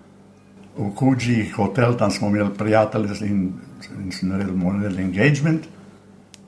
v 0.77 0.89
Kuji 0.95 1.51
hotel, 1.55 1.97
tam 1.97 2.11
smo 2.11 2.27
imeli 2.27 2.53
prijatelje 2.57 3.27
in, 3.27 3.51
in 3.99 4.11
smo 4.11 4.29
naredili, 4.29 4.57
naredili 4.57 5.03
engagement. 5.03 5.67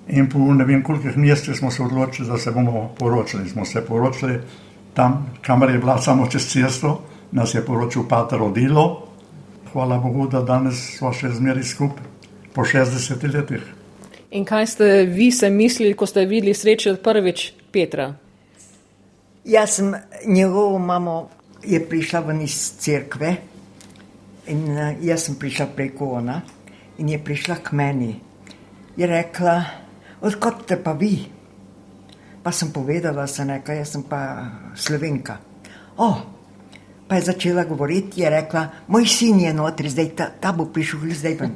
In 0.07 0.29
po 0.29 0.39
ne 0.53 0.65
vem 0.65 0.83
koliko 0.83 1.19
mestih 1.19 1.57
smo 1.57 1.71
se 1.71 1.83
odločili, 1.83 2.27
da 2.29 2.37
se 2.37 2.51
bomo 2.51 2.95
poročili. 2.99 3.49
Smo 3.49 3.65
se 3.65 3.85
poročili 3.85 4.39
tam, 4.93 5.27
kamor 5.41 5.69
je 5.69 5.79
bila 5.79 6.01
samo 6.01 6.27
čez 6.27 6.47
cesto 6.47 7.03
nas 7.31 7.53
je 7.53 7.65
poročil 7.65 8.07
Pater 8.09 8.41
Odilo. 8.41 9.07
Hvala 9.73 9.97
Bogu, 9.97 10.27
da 10.31 10.41
danes 10.41 10.97
smo 10.97 11.13
še 11.13 11.33
zmeri 11.35 11.63
skupaj 11.63 12.15
po 12.55 12.63
60 12.63 13.33
letih. 13.33 13.63
In 14.31 14.45
kaj 14.45 14.67
ste 14.67 14.85
vi 15.05 15.31
se 15.31 15.49
mislili, 15.49 15.93
ko 15.93 16.05
ste 16.05 16.25
videli 16.25 16.53
srečo 16.53 16.95
prvič 17.03 17.53
Petra? 17.71 18.13
Jaz 19.45 19.75
sem 19.75 19.93
njegovo 20.27 20.79
mamo, 20.79 21.29
je 21.63 21.79
prišla 21.89 22.19
ven 22.19 22.41
iz 22.41 22.55
cerkve 22.79 23.35
in 24.47 24.77
eh, 24.77 24.97
jaz 25.01 25.27
sem 25.27 25.35
prišla 25.39 25.67
preko 25.75 26.09
ona 26.19 26.41
in 26.97 27.09
je 27.09 27.19
prišla 27.23 27.55
k 27.55 27.71
meni. 27.71 28.15
Je 28.97 29.07
rekla, 29.07 29.55
odkot 30.21 30.65
te 30.67 30.77
pa 30.83 30.93
vi? 30.95 31.17
Pa 32.43 32.51
sem 32.51 32.71
povedala, 32.71 33.27
sem 33.27 33.49
rekla, 33.49 33.73
jaz 33.81 33.91
sem 33.91 34.03
pa 34.07 34.21
slovenka. 34.75 35.37
O, 35.97 36.07
oh, 36.07 36.17
Pa 37.07 37.15
je 37.15 37.21
začela 37.21 37.63
govoriti, 37.63 38.21
je 38.21 38.29
rekla, 38.29 38.67
moj 38.87 39.05
sin 39.05 39.39
je 39.39 39.53
notri, 39.53 39.89
zdaj 39.89 40.09
ta, 40.17 40.29
ta 40.41 40.51
bo 40.51 40.65
prišel, 40.65 41.05
zdaj 41.13 41.37
pa. 41.37 41.49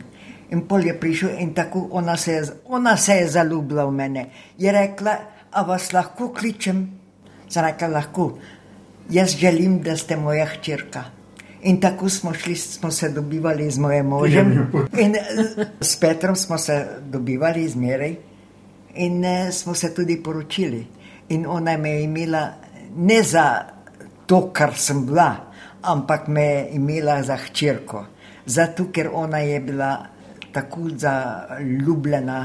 In 0.49 0.63
pol 0.65 0.85
je 0.85 0.93
prišel 0.99 1.37
in 1.41 1.53
tako 1.53 1.87
ona 1.91 2.17
se, 2.17 2.33
je, 2.33 2.43
ona 2.65 2.97
se 2.97 3.13
je 3.13 3.27
zaljubila 3.27 3.85
v 3.85 3.91
mene. 3.91 4.25
Je 4.57 4.71
rekla, 4.71 5.17
a 5.51 5.61
vas 5.61 5.93
lahko 5.93 6.31
kličem? 6.33 6.87
Sem 7.49 7.65
rekla, 7.65 7.87
lahko. 7.87 8.37
Jaz 9.09 9.37
želim, 9.37 9.81
da 9.81 9.97
ste 9.97 10.17
moja 10.17 10.45
hčerka. 10.45 11.03
In 11.61 11.79
tako 11.81 12.09
smo 12.09 12.33
šli, 12.33 12.55
smo 12.55 12.91
se 12.91 13.09
dobivali 13.09 13.71
z 13.71 13.77
mojim 13.77 14.05
možem. 14.05 14.71
In 14.97 15.15
s 15.81 15.95
Petrom 15.95 16.35
smo 16.35 16.57
se 16.57 16.87
dobivali 17.09 17.67
zmeraj 17.67 18.15
in 18.95 19.23
smo 19.51 19.73
se 19.73 19.93
tudi 19.95 20.23
poročili. 20.23 20.85
In 21.29 21.45
ona 21.45 21.77
me 21.77 21.89
je 21.89 22.03
imela 22.03 22.49
ne 22.95 23.23
za 23.23 23.65
to, 24.29 24.51
kar 24.53 24.75
sem 24.77 25.01
bila, 25.09 25.29
ampak 25.81 26.27
me 26.29 26.45
je 26.45 26.65
imela 26.77 27.17
za 27.25 27.37
hčerko. 27.37 28.05
Zato, 28.45 28.91
ker 28.93 29.09
ona 29.13 29.41
je 29.41 29.59
bila 29.59 29.93
tako 30.53 30.89
zaljubljena 30.93 32.41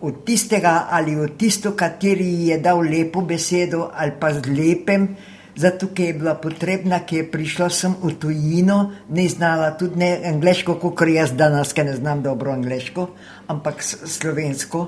od 0.00 0.24
tistega 0.24 0.86
ali 0.90 1.16
od 1.16 1.36
tisto, 1.36 1.74
kateri 1.76 2.48
je 2.48 2.58
dal 2.58 2.80
lepo 2.80 3.20
besedo 3.20 3.90
ali 3.94 4.12
pa 4.20 4.32
z 4.32 4.48
lepem, 4.48 5.08
zato 5.56 5.90
ker 5.94 6.06
je 6.06 6.14
bila 6.14 6.34
potrebna, 6.40 7.02
ki 7.04 7.16
je 7.16 7.26
prišla 7.30 7.68
sem 7.68 7.96
v 8.02 8.14
tujino, 8.20 8.78
ne 9.08 9.28
znala 9.28 9.74
tudi 9.76 10.00
ne 10.00 10.10
angliško, 10.32 10.78
kot 10.80 11.04
jaz 11.08 11.34
danes, 11.36 11.74
ker 11.76 11.84
ne 11.84 11.98
znam 11.98 12.22
dobro 12.22 12.52
angliško, 12.52 13.08
ampak 13.48 13.82
slovensko. 13.84 14.86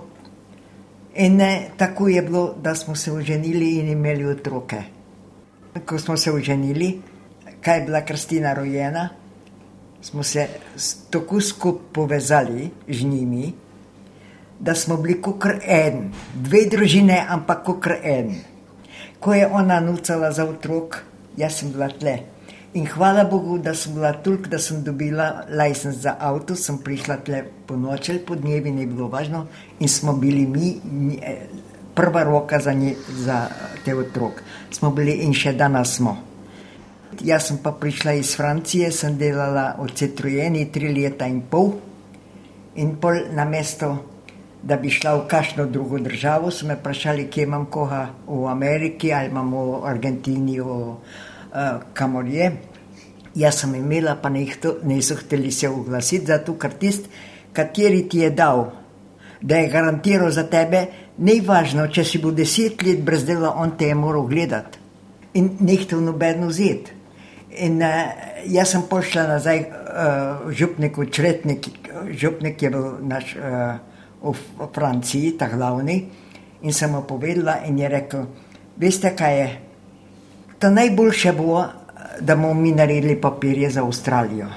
In 1.20 1.36
ne, 1.36 1.52
tako 1.76 2.08
je 2.08 2.22
bilo, 2.22 2.54
da 2.62 2.74
smo 2.74 2.96
se 2.96 3.12
oženili 3.12 3.74
in 3.82 3.92
imeli 3.92 4.24
otroke. 4.24 4.80
Ko 5.86 5.98
smo 5.98 6.16
se 6.16 6.32
oženili, 6.32 7.00
kaj 7.60 7.78
je 7.78 7.84
bila 7.84 8.00
Kristina 8.04 8.54
rojena, 8.54 9.08
smo 10.02 10.22
se 10.22 10.48
tako 11.10 11.40
skupaj 11.40 11.92
povezali 11.92 12.70
z 12.88 13.04
njimi, 13.04 13.52
da 14.60 14.74
smo 14.74 14.96
bili 14.96 15.20
kot 15.22 15.44
en, 15.62 16.12
dve 16.34 16.66
družine, 16.70 17.24
ampak 17.28 17.64
kot 17.64 17.86
en. 18.02 18.34
Ko 19.20 19.34
je 19.34 19.46
ona 19.46 19.80
nucala 19.80 20.32
za 20.32 20.44
otrok, 20.44 21.02
jaz 21.36 21.58
sem 21.58 21.72
bila 21.72 21.88
tle. 21.88 22.18
In 22.74 22.86
hvala 22.86 23.24
Bogu, 23.24 23.58
da 23.58 23.74
sem 23.74 23.94
bila 23.94 24.12
tulk, 24.12 24.46
da 24.48 24.58
sem 24.58 24.84
dobila 24.84 25.44
licenc 25.48 25.96
za 25.96 26.16
avto, 26.20 26.54
sem 26.56 26.78
prišla 26.78 27.16
tle 27.24 27.42
po 27.66 27.76
noči, 27.76 28.18
po 28.26 28.34
dnevi 28.34 28.70
ni 28.70 28.86
bilo 28.86 29.08
važno 29.12 29.46
in 29.80 29.88
smo 29.88 30.12
bili 30.16 30.46
mi, 30.46 30.80
mi 30.84 31.18
prva 31.94 32.22
roka 32.22 32.58
za, 32.60 32.72
nje, 32.72 32.94
za 33.08 33.46
te 33.84 33.94
otrok. 33.94 34.42
Smo 34.70 34.90
bili 34.90 35.20
in 35.26 35.34
še 35.34 35.52
danes 35.52 35.96
smo. 35.96 36.16
Jaz 37.20 37.50
sem 37.50 37.58
pa 37.62 37.74
prišla 37.76 38.12
iz 38.16 38.32
Francije, 38.36 38.90
sem 38.92 39.18
delala 39.20 39.74
v 39.78 39.90
Citroeni 39.92 40.70
tri 40.72 40.94
leta 40.94 41.28
in 41.28 41.42
pol 41.50 41.74
in 42.74 42.96
pol 42.96 43.28
na 43.36 43.44
mesto, 43.44 43.92
da 44.62 44.76
bi 44.76 44.90
šla 44.90 45.16
v 45.16 45.26
kakšno 45.28 45.66
drugo 45.66 45.98
državo, 45.98 46.50
so 46.50 46.66
me 46.66 46.78
vprašali, 46.78 47.26
kje 47.30 47.44
imam 47.44 47.66
koga 47.66 48.06
v 48.26 48.46
Ameriki 48.48 49.12
ali 49.12 49.28
imam 49.28 49.50
v 49.52 49.80
Argentini, 49.84 50.60
v, 50.60 50.64
uh, 50.64 51.82
kamor 51.92 52.28
je. 52.28 52.52
Jaz 53.34 53.60
sem 53.60 53.74
imela, 53.74 54.16
pa 54.16 54.28
niso 54.30 55.16
hteli 55.16 55.52
se 55.52 55.68
oglasiti, 55.68 56.26
zato 56.26 56.54
ker 56.56 56.76
tist, 56.78 57.08
kateri 57.52 58.06
ti 58.08 58.22
je 58.22 58.30
dal, 58.30 58.70
da 59.40 59.56
je 59.56 59.68
garantiral 59.68 60.30
za 60.30 60.44
tebe, 60.48 60.86
ni 61.18 61.40
važno, 61.44 61.86
če 61.92 62.04
si 62.04 62.18
bo 62.22 62.32
deset 62.32 62.82
let 62.86 63.02
brez 63.04 63.26
dela, 63.28 63.52
on 63.60 63.76
te 63.76 63.90
je 63.90 63.94
moral 63.98 64.26
gledati 64.30 64.80
in 65.34 65.56
nehtel 65.60 66.00
nobeno 66.04 66.48
vzeti. 66.48 67.00
In 67.64 67.82
uh, 67.84 68.12
jaz 68.48 68.72
sem 68.72 68.84
pošla 68.88 69.26
nazaj 69.28 69.58
uh, 69.60 70.52
župniku, 70.52 71.04
čretnik, 71.12 71.68
župnik 72.16 72.62
je 72.62 72.70
bil 72.72 72.86
naš 73.04 73.34
uh, 73.36 73.76
v, 74.22 74.34
Franciji, 74.72 75.34
ta 75.36 75.50
glavni, 75.52 75.98
in 76.62 76.72
sem 76.72 76.92
mu 76.92 77.02
povedala 77.04 77.60
in 77.68 77.78
je 77.78 77.88
rekel, 77.92 78.26
veste 78.80 79.12
kaj 79.16 79.38
je, 79.38 79.48
to 80.62 80.70
najboljše 80.70 81.32
bo, 81.36 81.60
da 82.20 82.36
bomo 82.36 82.54
mi 82.54 82.72
naredili 82.72 83.20
papirje 83.20 83.70
za 83.70 83.84
Avstralijo. 83.84 84.48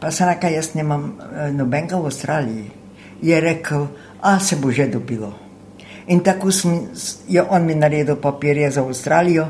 Pa 0.00 0.10
sem 0.10 0.28
rekel, 0.28 0.58
jaz 0.58 0.74
nemam 0.74 1.14
uh, 1.14 1.48
nobenega 1.54 2.00
v 2.00 2.10
Avstraliji. 2.10 2.66
Je 3.22 3.40
rekel, 3.40 3.86
a 4.22 4.40
se 4.40 4.56
bo 4.56 4.70
že 4.74 4.88
dobilo. 4.90 5.43
In 6.06 6.20
tako 6.20 6.52
sem, 6.52 6.88
je 7.28 7.42
on 7.42 7.64
mi 7.64 7.74
naredil 7.74 8.16
papirje 8.20 8.70
za 8.70 8.82
Avstralijo 8.84 9.46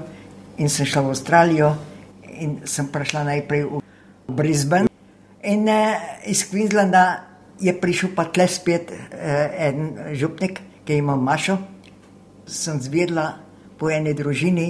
in 0.58 0.70
sem 0.70 0.86
šla 0.86 1.02
v 1.02 1.10
Avstralijo 1.10 1.70
in 2.38 2.60
sem 2.64 2.86
prišla 2.86 3.24
najprej 3.24 3.64
v 3.64 3.80
Brisbane. 4.28 4.88
In 5.42 5.66
uh, 5.68 5.98
iz 6.30 6.44
Queenslanda 6.50 7.24
je 7.60 7.74
prišel 7.74 8.14
pa 8.14 8.28
tle 8.30 8.46
spet 8.48 8.90
uh, 8.90 8.98
en 9.58 10.14
župnik, 10.14 10.60
ki 10.86 11.00
ima 11.02 11.16
mašo. 11.16 11.58
Sem 12.46 12.78
zvedla 12.80 13.32
po 13.78 13.90
eni 13.90 14.14
družini, 14.14 14.68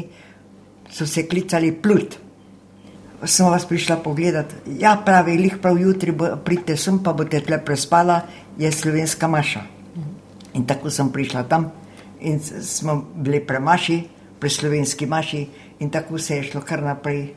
so 0.91 1.07
se 1.07 1.27
klicali 1.29 1.73
plut. 1.73 2.17
Sem 3.25 3.47
vas 3.47 3.65
prišla 3.69 4.01
pogledat, 4.05 4.57
ja, 4.81 4.97
pravi, 5.05 5.37
lih 5.39 5.61
prav 5.61 5.79
jutri 5.81 6.13
pridete 6.45 6.77
sem, 6.77 6.99
pa 7.05 7.13
boste 7.13 7.41
tle 7.45 7.61
prespala, 7.65 8.23
je 8.59 8.73
slovenska 8.73 9.29
maša. 9.29 9.74
In 10.55 10.67
tako 10.67 10.91
sem 10.91 11.13
prišla 11.13 11.49
tam 11.49 11.71
in 12.25 12.41
smo 12.41 13.05
bili 13.15 13.41
premaši, 13.47 14.03
pri 14.41 14.51
slovenski 14.51 15.07
maši, 15.07 15.47
in 15.81 15.91
tako 15.91 16.19
se 16.19 16.37
je 16.37 16.43
šlo 16.51 16.61
kar 16.61 16.83
naprej 16.83 17.35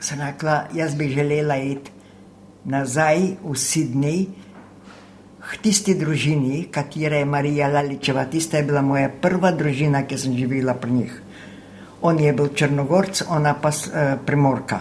sem 0.00 0.20
rekla, 0.20 0.64
jaz 0.74 0.94
bi 0.94 1.08
želela 1.08 1.56
iti 1.56 1.90
nazaj 2.64 3.18
v 3.42 3.54
Sydney, 3.54 4.26
k 5.46 5.60
tisti 5.62 5.94
družini, 5.94 6.66
katera 6.74 7.20
je 7.20 7.24
Marija 7.24 7.68
Laličeva, 7.70 8.24
tista 8.26 8.58
je 8.58 8.66
bila 8.66 8.82
moja 8.82 9.08
prva 9.08 9.52
družina, 9.54 10.02
ki 10.02 10.18
sem 10.18 10.34
živela 10.34 10.74
pri 10.74 10.90
njih. 10.90 11.12
On 12.02 12.18
je 12.18 12.32
bil 12.32 12.50
Črnogorc, 12.54 13.22
ona 13.30 13.54
pa 13.54 13.70
uh, 13.70 14.18
Primorka. 14.26 14.80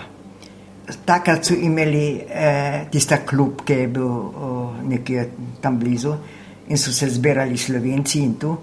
Takrat 1.06 1.46
so 1.46 1.56
imeli 1.58 2.22
eh, 2.30 2.86
tista 2.94 3.18
klub, 3.26 3.64
ki 3.66 3.74
je 3.74 3.88
bil 3.88 4.06
uh, 4.06 4.82
nekje 4.86 5.30
tam 5.62 5.80
blizu 5.82 6.14
in 6.68 6.78
so 6.78 6.92
se 6.92 7.10
zbirali 7.10 7.58
slovenci 7.58 8.20
in 8.20 8.36
tu, 8.36 8.58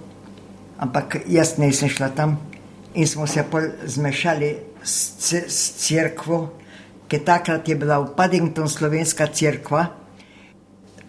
ampak 0.78 1.22
jaz 1.26 1.58
nisem 1.58 1.88
šla 1.88 2.08
tam 2.08 2.38
in 2.94 3.06
smo 3.06 3.26
se 3.26 3.42
pol 3.50 3.62
zmešali 3.86 4.56
s, 4.82 5.32
s 5.32 5.86
crkvo, 5.86 6.52
ki 7.08 7.18
takrat 7.24 7.68
je 7.68 7.76
bila 7.76 8.00
v 8.00 8.14
Paddington 8.16 8.68
slovenska 8.68 9.26
crkva. 9.26 9.86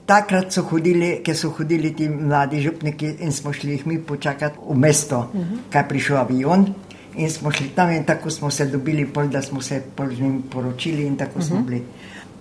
Takrat 0.05 0.51
so 0.51 0.65
hodili, 0.67 1.21
ker 1.23 1.35
so 1.35 1.53
hodili 1.55 1.93
ti 1.95 2.09
mladi 2.09 2.61
župniki 2.61 3.13
in 3.23 3.31
smo 3.31 3.53
šli 3.53 3.77
jih 3.77 3.85
mi 3.87 3.99
počakati 3.99 4.59
v 4.59 4.75
mesto, 4.75 5.29
uh 5.33 5.39
-huh. 5.39 5.59
kaj 5.69 5.87
prišel 5.87 6.17
avion. 6.17 6.73
In 7.15 7.29
smo 7.31 7.51
šli 7.51 7.69
tam 7.75 7.91
in 7.91 8.03
tako 8.03 8.29
smo 8.29 8.51
se 8.51 8.65
dobili, 8.65 9.05
pol, 9.05 9.27
da 9.27 9.41
smo 9.41 9.61
se 9.61 9.81
z 10.11 10.19
njim 10.19 10.43
poročili 10.49 11.07
in 11.07 11.15
tako 11.17 11.39
uh 11.39 11.45
-huh. 11.45 11.47
smo 11.47 11.55
mhm. 11.55 11.65
bili. 11.65 11.83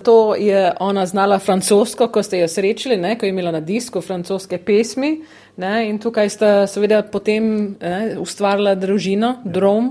To 0.05 0.35
je 0.35 0.73
ona 0.81 1.07
znala 1.07 1.39
francosko, 1.39 2.09
ko 2.09 2.23
ste 2.23 2.39
jo 2.39 2.49
srečali, 2.49 2.97
ne, 2.97 3.17
ko 3.19 3.27
je 3.27 3.31
imela 3.31 3.51
na 3.51 3.61
disku 3.61 4.01
francoske 4.01 4.59
pesmi. 4.59 5.21
Ne, 5.57 5.89
in 5.89 5.99
tukaj 6.01 6.31
sta 6.33 6.67
seveda 6.67 7.03
potem 7.03 7.77
ne, 7.81 8.17
ustvarila 8.19 8.75
družino, 8.75 9.37
ja. 9.45 9.53
Drom, 9.53 9.91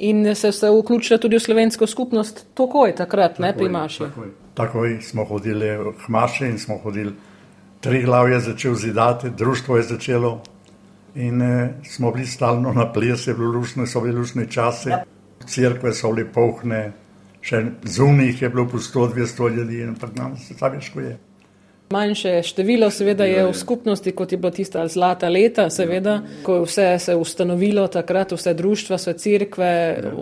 in 0.00 0.34
se 0.34 0.48
je 0.48 0.70
vključila 0.82 1.18
tudi 1.18 1.36
v 1.36 1.40
slovensko 1.40 1.86
skupnost, 1.86 2.46
tako 2.54 2.86
je 2.86 2.94
takrat, 2.96 3.36
takoj, 3.36 3.46
ne 3.46 3.56
pri 3.56 3.68
Maši. 3.68 3.98
Takoj. 3.98 4.28
takoj 4.54 4.98
smo 5.02 5.24
hodili 5.24 5.68
k 6.04 6.08
Maši 6.08 6.46
in 6.46 6.58
smo 6.58 6.78
hodili, 6.78 7.12
tri 7.80 8.02
glav 8.02 8.28
je 8.28 8.40
začel 8.40 8.74
zidati, 8.74 9.30
društvo 9.30 9.76
je 9.76 9.82
začelo 9.82 10.40
in 11.14 11.42
eh, 11.42 11.74
smo 11.84 12.12
bili 12.12 12.26
stalno 12.26 12.72
na 12.72 12.92
ples, 12.92 13.26
je 13.26 13.34
bilo 13.34 13.52
lušno, 13.52 13.86
so 13.86 14.00
bili 14.00 14.18
lušni 14.18 14.50
časi, 14.50 14.88
ja. 14.88 15.04
crkve 15.46 15.92
so 15.92 16.12
bili 16.12 16.28
pohne, 16.32 16.92
še 17.42 17.64
zunih 17.84 18.42
je 18.42 18.48
bilo 18.48 18.68
po 18.68 18.78
100-200 18.78 19.56
ljudi 19.56 19.82
pred 20.00 20.16
nami 20.16 20.38
se 20.38 20.56
tam 20.56 20.74
je 20.74 20.80
škoje. 20.80 21.18
Manjše 21.90 22.42
število, 22.46 22.86
seveda, 22.94 23.26
je 23.26 23.48
v 23.48 23.54
skupnosti, 23.54 24.12
kot 24.14 24.30
je 24.32 24.38
bila 24.38 24.52
tista 24.54 24.84
zlata 24.86 25.28
leta, 25.28 25.64
seveda, 25.74 26.20
ko 26.46 26.60
je 26.60 26.66
vse 26.68 26.84
se 27.02 27.16
ustanovilo, 27.18 27.88
takrat 27.90 28.30
vse 28.32 28.52
društva, 28.54 28.94
vse 28.96 29.14
crkve, 29.18 29.72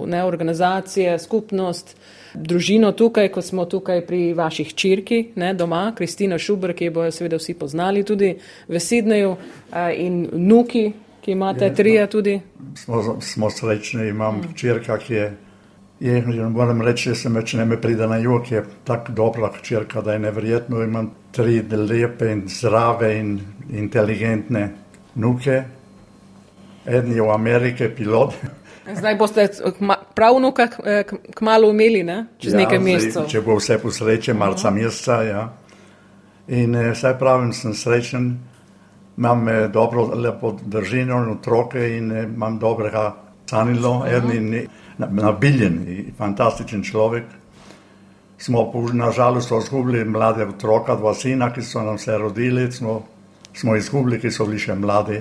ne 0.09 0.22
organizacije, 0.24 1.18
skupnost, 1.18 1.92
družino 2.35 2.92
tukaj, 2.96 3.28
kot 3.28 3.44
smo 3.44 3.66
tukaj 3.68 4.00
pri 4.07 4.33
vaših 4.33 4.72
čirki, 4.74 5.18
ne 5.37 5.52
doma, 5.54 5.92
Kristina 5.96 6.38
Šubr, 6.38 6.72
ki 6.72 6.88
bojo 6.88 7.12
seveda 7.12 7.37
vsi 7.37 7.54
poznali 7.61 8.00
tudi 8.00 8.31
v 8.68 8.81
Sidneju 8.81 9.37
in 9.92 10.24
nuki, 10.33 10.87
ki 11.20 11.37
imate 11.37 11.68
trije 11.74 12.07
tudi. 12.09 12.38
Smo, 12.81 13.20
smo 13.20 13.50
srečni, 13.50 14.09
imam 14.09 14.40
čirka, 14.57 14.96
ki 15.04 15.14
je. 15.14 15.28
Je, 16.00 16.22
moram 16.48 16.82
reči, 16.82 17.08
da 17.08 17.14
se 17.14 17.28
me 17.28 17.42
če 17.46 17.64
ne 17.64 17.76
pride 17.80 18.06
na 18.06 18.20
jug, 18.22 18.46
je 18.52 18.62
tako 18.87 19.12
dobra 19.12 19.50
hčerka, 19.56 20.00
da 20.00 20.12
je 20.12 20.18
nevrjetno. 20.18 20.82
Imam 20.82 21.11
tri 21.34 21.62
lepe 21.62 22.30
in 22.32 22.44
zdrave 22.48 23.16
in 23.18 23.40
inteligentne 23.70 24.68
nuke. 25.14 25.62
En 26.87 27.12
je 27.12 27.22
v 27.22 27.30
Ameriki 27.34 27.88
pilot. 27.96 28.34
Zdaj 28.98 29.16
boste 29.18 29.48
prav 30.14 30.38
nuka 30.40 30.68
kmalo 31.34 31.70
imeli, 31.70 32.02
ne? 32.02 32.22
čez 32.38 32.54
ja, 32.54 32.62
nekaj 32.62 32.78
mesecev. 32.78 33.26
Če 33.28 33.42
bo 33.44 33.58
vse 33.58 33.76
po 33.82 33.90
sreče, 33.92 34.32
marca 34.38 34.70
meseca. 34.70 35.18
Ja. 35.26 35.42
In 36.48 36.78
eh, 36.78 36.94
saj 36.96 37.18
pravim, 37.18 37.50
sem 37.52 37.74
srečen, 37.74 38.30
imam 39.18 39.48
eh, 39.48 39.66
dobro, 39.68 40.06
lepo 40.14 40.54
držino 40.62 41.18
in 41.26 41.34
otroke 41.34 41.82
in 41.98 42.12
eh, 42.12 42.24
imam 42.30 42.56
dobrega 42.58 43.11
sanilo. 43.50 43.98
Uh 43.98 44.04
-huh 44.06 44.68
nabiljen, 44.98 45.78
fantastičen 46.18 46.82
človek. 46.84 47.24
Smo 48.38 48.72
nažalost 48.92 49.52
izgubili 49.62 50.04
mlade 50.04 50.46
otroka, 50.46 50.94
dva 50.94 51.14
sina, 51.14 51.52
ki 51.52 51.62
so 51.62 51.82
nam 51.82 51.98
se 51.98 52.18
rodili, 52.18 52.72
smo, 52.72 53.02
smo 53.54 53.76
izgubili, 53.76 54.20
ki 54.20 54.30
so 54.30 54.46
bili 54.46 54.58
še 54.58 54.74
mladi. 54.74 55.20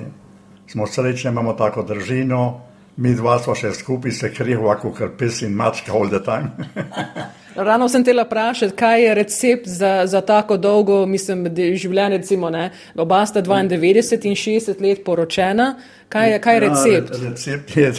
Smo 0.68 0.88
srečni, 0.88 1.32
imamo 1.32 1.54
tako 1.54 1.84
držino, 1.84 2.62
mi 2.98 3.16
dva 3.16 3.40
smo 3.40 3.56
še 3.56 3.72
skupaj 3.74 4.12
se 4.12 4.34
krivo, 4.34 4.74
kot 4.82 5.18
pes 5.18 5.42
in 5.42 5.56
mačka, 5.56 5.94
all 5.94 6.10
the 6.10 6.20
time. 6.20 6.52
Rano 7.58 7.88
sem 7.90 8.04
tela 8.06 8.22
vprašati, 8.24 8.76
kaj 8.78 9.04
je 9.04 9.14
recept 9.16 9.68
za, 9.68 10.06
za 10.06 10.22
tako 10.22 10.58
dolgo, 10.62 11.06
mislim, 11.10 11.48
življenje, 11.56 12.18
recimo, 12.18 12.52
ne? 12.54 12.70
oba 12.96 13.24
sta 13.26 13.42
92 13.42 14.30
in 14.30 14.36
60 14.38 14.82
let 14.82 15.02
poročena. 15.06 15.72
Kaj 16.10 16.32
je, 16.32 16.42
kaj 16.42 16.56
je 16.56 16.60
recept? 16.60 17.16
Ja, 17.16 17.30
recept 17.30 17.78
je, 17.78 17.94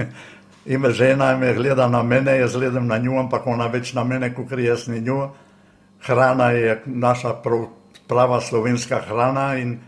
ima 0.66 0.90
žena, 0.90 1.36
me 1.36 1.54
gleda 1.54 1.88
na 1.88 2.02
mene, 2.02 2.38
jaz 2.38 2.56
gledam 2.56 2.86
na 2.86 2.98
njo, 2.98 3.18
ampak 3.20 3.46
ona 3.46 3.66
več 3.66 3.94
na 3.94 4.04
mene, 4.04 4.34
kot 4.34 4.52
jaz 4.58 4.88
na 4.88 4.98
njo. 4.98 5.30
Hrana 6.02 6.50
je 6.50 6.82
naša 6.86 7.34
prav, 7.42 7.66
prava 8.08 8.40
slovenska 8.40 9.00
hrana 9.08 9.56
in 9.58 9.78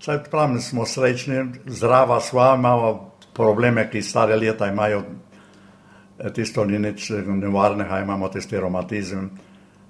vsaj 0.00 0.24
pravim, 0.30 0.60
smo 0.60 0.86
srečni, 0.86 1.44
zdrava 1.66 2.20
sva, 2.20 2.54
imamo 2.56 3.10
probleme, 3.34 3.88
ki 3.90 4.02
stare 4.02 4.36
leta 4.36 4.66
imajo 4.66 5.02
tisto 6.34 6.64
ni 6.64 6.78
nič 6.78 7.10
nevarnega, 7.10 8.00
imamo 8.00 8.28
tisti 8.28 8.58
romantizem. 8.58 9.30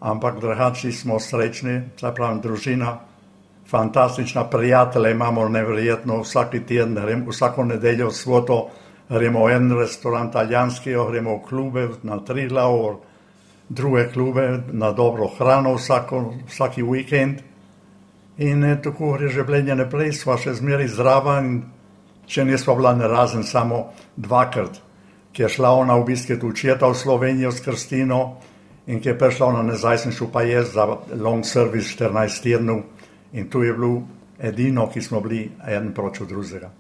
Ampak 0.00 0.40
drugačni 0.40 0.92
smo 0.92 1.18
srečni, 1.20 1.80
se 2.00 2.10
pravi, 2.14 2.40
družina, 2.42 2.98
fantastična 3.70 4.44
prijatelja 4.50 5.10
imamo, 5.10 5.48
nevrjetno, 5.48 6.20
vsak 6.22 6.50
teden, 6.66 6.94
gremo 6.94 7.30
vsako 7.30 7.64
nedeljo 7.64 8.10
svoto, 8.10 8.68
gremo 9.08 9.48
en 9.48 9.72
restoran, 9.76 10.28
italijanski, 10.28 10.96
gremo 11.10 11.36
v 11.38 11.44
klube, 11.48 11.88
na 12.02 12.18
tri 12.24 12.48
glav, 12.48 12.98
druge 13.68 14.08
klube, 14.12 14.62
na 14.72 14.92
dobro 14.92 15.28
hrano 15.38 15.74
vsako, 15.76 16.34
vsaki 16.48 16.82
vikend. 16.82 17.40
In 18.38 18.64
eh, 18.64 18.76
tako 18.82 19.16
gre 19.16 19.30
življenje 19.34 19.74
naprej, 19.74 20.12
sva 20.12 20.36
še 20.38 20.54
zmeraj 20.54 20.92
zdrava 20.94 21.40
in 21.42 21.62
če 22.28 22.44
nismo 22.44 22.76
bila 22.76 22.94
ne 22.94 23.08
razen 23.08 23.42
samo 23.42 23.88
dvakrat 24.16 24.84
ki 25.38 25.42
je 25.42 25.48
šla 25.48 25.70
ona 25.70 25.94
bistvu 26.04 26.48
učeta 26.48 26.88
v 26.88 26.94
Slovenijo 26.94 27.52
s 27.52 27.60
Krstino 27.60 28.36
in 28.86 29.00
ki 29.00 29.08
je 29.08 29.18
prišla 29.18 29.46
ona 29.46 29.62
nazaj, 29.62 29.98
sem 29.98 30.12
šel 30.12 30.32
pa 30.32 30.42
jaz 30.42 30.72
za 30.74 30.86
long 31.14 31.44
service 31.46 31.94
14 31.94 32.42
tednov 32.42 32.82
in 33.32 33.46
tu 33.46 33.62
je 33.62 33.72
bilo 33.72 34.02
edino, 34.38 34.88
ki 34.90 35.02
smo 35.02 35.20
bili 35.20 35.50
en 35.66 35.92
proč 35.94 36.20
od 36.20 36.28
drugega. 36.28 36.70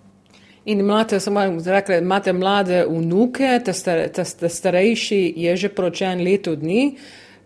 In 0.64 0.80
imate, 0.80 1.20
samo 1.20 1.40
rekli, 1.66 1.98
imate 1.98 2.32
mlade 2.32 2.84
vnuke, 2.88 3.60
te, 3.64 3.72
star, 3.72 4.08
te, 4.08 4.24
te 4.24 4.48
starejši 4.48 5.32
je 5.36 5.56
že 5.56 5.68
poročen 5.68 6.22
leto 6.24 6.56
dni. 6.56 6.96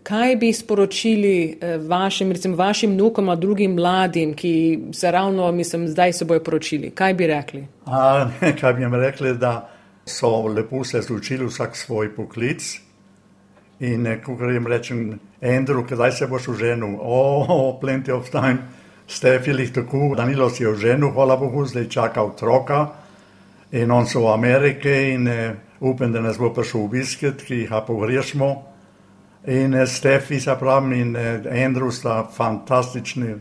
Kaj 0.03 0.35
bi 0.35 0.53
sporočili 0.53 1.57
eh, 1.61 1.77
vašim, 1.77 2.31
recimo 2.31 2.55
vašim 2.55 2.91
vnukom, 2.91 3.39
drugim 3.39 3.75
mladim, 3.75 4.33
ki 4.33 4.79
se 4.93 5.11
ravno, 5.11 5.51
mislim, 5.51 5.87
zdaj 5.87 6.13
se 6.13 6.25
bojo 6.25 6.43
poročili? 6.43 6.89
Kaj 6.91 7.13
bi 7.13 7.27
rekli? 7.27 7.67
A, 7.85 8.29
kaj 8.59 8.73
bi 8.73 8.81
jim 8.81 8.95
rekli, 8.95 9.37
da 9.37 9.69
so 10.05 10.47
lepo 10.47 10.83
se 10.83 11.01
zločili 11.01 11.45
vsak 11.45 11.75
svoj 11.75 12.15
poklic. 12.15 12.79
In 13.79 14.07
ko 14.25 14.35
jim 14.49 14.67
rečem, 14.67 15.19
Andrew, 15.41 15.83
kdaj 15.87 16.11
se 16.11 16.27
boš 16.27 16.47
oženil? 16.47 16.97
O, 16.99 17.45
oh, 17.47 17.79
plenty 17.81 18.11
of 18.11 18.29
time, 18.29 18.57
stefili 19.07 19.73
tako, 19.73 20.13
Danilo 20.17 20.49
si 20.49 20.63
je 20.63 20.69
oženil, 20.69 21.11
hvala 21.11 21.35
Bogu, 21.37 21.65
zdaj 21.65 21.89
čaka 21.89 22.23
otroka. 22.23 23.02
In 23.73 23.91
on 23.91 24.05
so 24.05 24.19
v 24.21 24.33
Ameriki 24.33 25.13
in 25.13 25.27
eh, 25.27 25.55
upam, 25.79 26.11
da 26.13 26.21
nas 26.21 26.37
bo 26.37 26.51
prišel 26.53 26.83
obiskat, 26.85 27.41
ki 27.41 27.63
jih 27.63 27.71
pogrešamo. 27.87 28.49
In 29.49 29.73
eh, 29.73 29.87
Stefi, 29.89 30.39
se 30.39 30.53
pravi, 30.59 30.99
in 31.01 31.15
eh, 31.15 31.41
Andrew 31.65 31.89
sta 31.91 32.21
fantastični, 32.29 33.33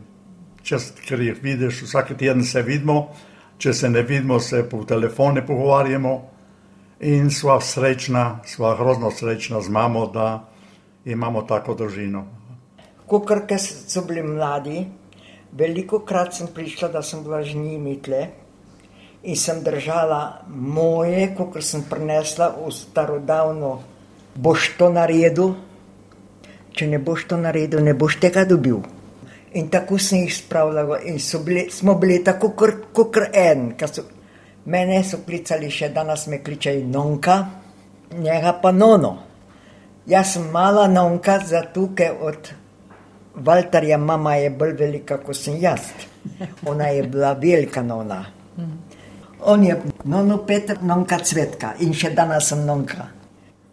čez, 0.64 0.88
ker 1.04 1.20
jih 1.20 1.36
vidiš, 1.42 1.82
vsak 1.84 2.14
teden 2.16 2.44
se 2.48 2.62
vidimo, 2.62 3.12
če 3.58 3.74
se 3.76 3.90
ne 3.90 4.02
vidimo, 4.08 4.40
se 4.40 4.64
po 4.68 4.84
telefonu 4.88 5.44
pogovarjamo 5.46 6.16
in 7.04 7.28
sva 7.30 7.60
srečna, 7.60 8.40
sva 8.48 8.72
grozno 8.78 9.10
srečna 9.10 9.60
z 9.60 9.68
mamo, 9.68 10.06
da 10.06 10.48
imamo 11.04 11.42
tako 11.42 11.74
družino. 11.74 12.24
Ko 13.06 13.20
so 13.58 14.02
bili 14.08 14.22
mladi, 14.22 14.86
veliko 15.52 16.06
krat 16.06 16.34
sem 16.34 16.48
prišla, 16.54 16.88
da 16.88 17.02
sem 17.02 17.20
bila 17.22 17.42
z 17.42 17.52
njimi 17.54 18.00
tle 18.00 18.41
in 19.22 19.36
sem 19.36 19.62
držala 19.62 20.42
moje, 20.48 21.34
kot 21.36 21.62
sem 21.62 21.84
prinesla 21.90 22.50
v 22.56 22.70
starodavno, 22.74 23.82
boš 24.34 24.72
to 24.78 24.90
naredil, 24.90 25.54
če 26.72 26.88
ne 26.88 26.98
boš 26.98 27.28
to 27.30 27.36
naredil, 27.36 27.84
ne 27.84 27.94
boš 27.94 28.18
tega 28.20 28.44
dobil. 28.48 28.80
In 29.54 29.68
tako 29.68 29.98
sem 30.00 30.24
jih 30.24 30.34
spravljala 30.34 30.98
in 31.04 31.20
bili, 31.44 31.68
smo 31.70 31.94
bili 31.94 32.24
tako 32.24 32.54
kot 32.56 33.16
en, 33.32 33.74
so 33.86 34.02
Mene 34.64 35.00
so 35.02 35.18
klicali 35.26 35.70
še 35.74 35.88
danes, 35.90 36.28
me 36.30 36.38
kličejo 36.38 36.84
nonka, 36.86 37.34
njega 38.14 38.52
pa 38.62 38.70
nono. 38.70 39.16
Jaz 40.06 40.34
sem 40.34 40.44
mala 40.54 40.86
nonka, 40.86 41.40
zato 41.46 41.88
ker 41.96 42.14
od 42.20 42.52
Valtarja 43.34 43.98
mama 43.98 44.36
je 44.36 44.50
bolj 44.50 44.76
velika 44.78 45.16
kot 45.18 45.36
sem 45.36 45.56
jaz. 45.58 45.90
Ona 46.70 46.92
je 46.92 47.02
bila 47.02 47.32
velika 47.32 47.82
nona. 47.82 48.20
On 49.44 49.64
je 49.64 49.76
nono 50.04 50.38
Petr, 50.46 50.82
nonka 50.82 51.18
cvetka 51.18 51.74
in 51.80 51.92
še 51.92 52.10
danes 52.14 52.48
sem 52.48 52.64
nonka. 52.66 53.08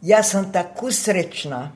Jaz 0.02 0.32
sem 0.32 0.52
tako 0.52 0.92
srečna 0.92 1.68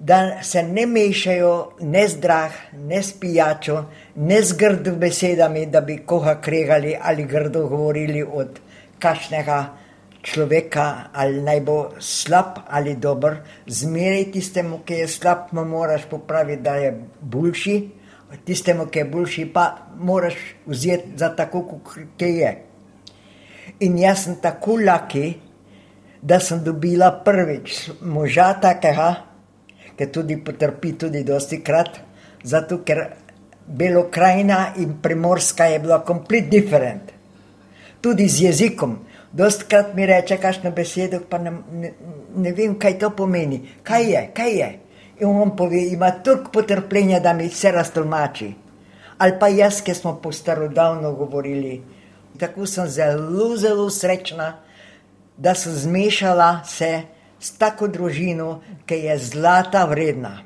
da 0.00 0.42
se 0.42 0.62
ne 0.62 0.86
mešajo 0.86 1.72
ne 1.80 2.08
z 2.08 2.20
drah, 2.20 2.52
ne 2.72 3.02
s 3.02 3.12
pijačo, 3.12 3.84
ne 4.16 4.42
z 4.42 4.56
grdo 4.56 4.94
besedami, 4.96 5.66
da 5.66 5.80
bi 5.80 5.98
koga 6.06 6.40
kregali 6.40 6.96
ali 7.02 7.24
grdo 7.24 7.66
govorili 7.68 8.22
od 8.22 8.60
kašnega 8.98 9.64
človeka, 10.22 11.10
ali 11.12 11.42
naj 11.42 11.60
bo 11.60 11.76
slab 11.98 12.64
ali 12.68 12.96
dober. 12.96 13.36
Zmeraj 13.66 14.32
tistemu, 14.32 14.80
ki 14.84 15.02
je 15.02 15.08
slab, 15.08 15.52
mu 15.52 15.64
moraš 15.64 16.08
popraviti, 16.10 16.62
da 16.62 16.74
je 16.74 16.96
boljši, 17.20 17.76
tistemu, 18.44 18.86
ki 18.86 18.98
je 18.98 19.04
boljši, 19.04 19.46
pa 19.52 19.76
moraš 19.98 20.34
vzeti 20.66 21.12
za 21.16 21.28
tako, 21.36 21.62
kot 21.62 22.22
je. 22.22 22.69
In 23.80 23.98
jaz 23.98 24.24
sem 24.24 24.36
tako 24.42 24.76
laki, 24.84 25.34
da 26.22 26.40
sem 26.40 26.64
dobila 26.64 27.10
prvič 27.24 27.90
moža 28.00 28.52
takega, 28.60 29.10
ki 29.96 30.06
tudi 30.12 30.36
potrpi, 30.44 30.92
tudi 30.98 31.24
dosti 31.24 31.60
krat, 31.64 32.00
zato 32.44 32.82
ker 32.84 33.04
Belokrajina 33.70 34.72
in 34.76 34.96
Primorska 35.02 35.64
je 35.64 35.78
bila 35.78 36.00
kompletno 36.04 36.50
different. 36.50 37.12
Tudi 38.00 38.28
z 38.28 38.42
jezikom. 38.48 38.98
Dost 39.32 39.68
krat 39.68 39.94
mi 39.94 40.06
reče, 40.06 40.36
kakšno 40.42 40.72
besedo, 40.74 41.20
pa 41.28 41.38
ne, 41.38 41.52
ne, 41.72 41.92
ne 42.36 42.52
vem, 42.52 42.74
kaj 42.78 42.98
to 42.98 43.10
pomeni. 43.14 43.60
Kaj 43.82 44.08
je, 44.10 44.22
kaj 44.34 44.56
je? 44.58 44.70
In 45.20 45.28
on 45.28 45.52
pove, 45.56 45.84
ima 45.92 46.10
toliko 46.10 46.50
potrpljenja, 46.50 47.20
da 47.20 47.32
mi 47.32 47.46
vse 47.46 47.70
raztolmači. 47.70 48.50
Ali 49.18 49.36
pa 49.38 49.48
jaz, 49.48 49.82
ki 49.84 49.94
smo 49.94 50.16
po 50.22 50.32
starodavno 50.32 51.12
govorili. 51.12 51.80
Tako 52.38 52.66
sem 52.66 52.86
zelo, 52.88 53.56
zelo 53.56 53.90
srečna, 53.90 54.52
da 55.36 55.54
sem 55.54 55.72
zmešala 55.72 56.60
se 56.64 57.02
s 57.40 57.56
tako 57.58 57.88
družino, 57.88 58.60
ki 58.86 58.94
je 58.94 59.18
zlata 59.18 59.84
vredna. 59.84 60.38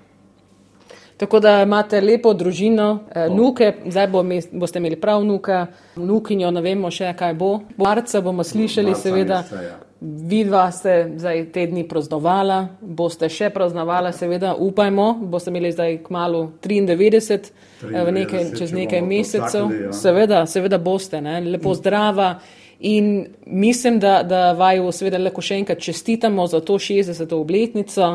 Tako 1.16 1.40
da 1.40 1.62
imate 1.62 2.00
lepo 2.00 2.34
družino, 2.34 2.98
eh, 3.14 3.28
nuke, 3.30 3.72
zdaj 3.86 4.06
bo, 4.08 4.24
boste 4.52 4.78
imeli 4.78 4.96
prav 5.00 5.24
nuka, 5.24 5.66
nukinjo, 5.96 6.50
ne 6.50 6.60
vemo 6.60 6.90
še 6.90 7.14
kaj 7.18 7.34
bo. 7.34 7.60
Marca 7.76 8.20
bomo 8.20 8.44
slišali, 8.44 8.90
Marca 8.90 9.02
seveda, 9.02 9.42
ja. 9.62 9.76
Vidva 10.04 10.66
ste 10.72 11.12
zdaj 11.16 11.46
te 11.52 11.66
dni 11.66 11.86
praznovala, 11.88 12.58
boste 12.80 13.28
še 13.32 13.48
praznovala, 13.54 14.12
seveda, 14.12 14.54
upajmo, 14.58 15.06
boste 15.32 15.52
imeli 15.52 15.72
zdaj 15.72 15.96
k 16.04 16.12
malu 16.14 16.42
93, 16.64 17.52
93 17.82 18.18
nekaj, 18.18 18.50
čez 18.58 18.74
nekaj 18.76 19.02
mesecev. 19.02 19.70
Takli, 19.70 19.86
ja. 19.86 19.94
Seveda, 19.96 20.44
seveda 20.50 20.78
boste, 20.78 21.22
ne? 21.24 21.40
lepo 21.54 21.74
zdrava. 21.78 22.34
Mm. 22.34 22.62
In 22.80 23.26
mislim, 23.46 24.00
da, 24.00 24.22
da 24.22 24.52
vaju 24.52 24.90
seveda 24.92 25.18
lahko 25.18 25.40
še 25.40 25.56
enkrat 25.62 25.80
čestitamo 25.80 26.46
za 26.46 26.60
to 26.60 26.74
60. 26.78 27.30
obletnico 27.32 28.08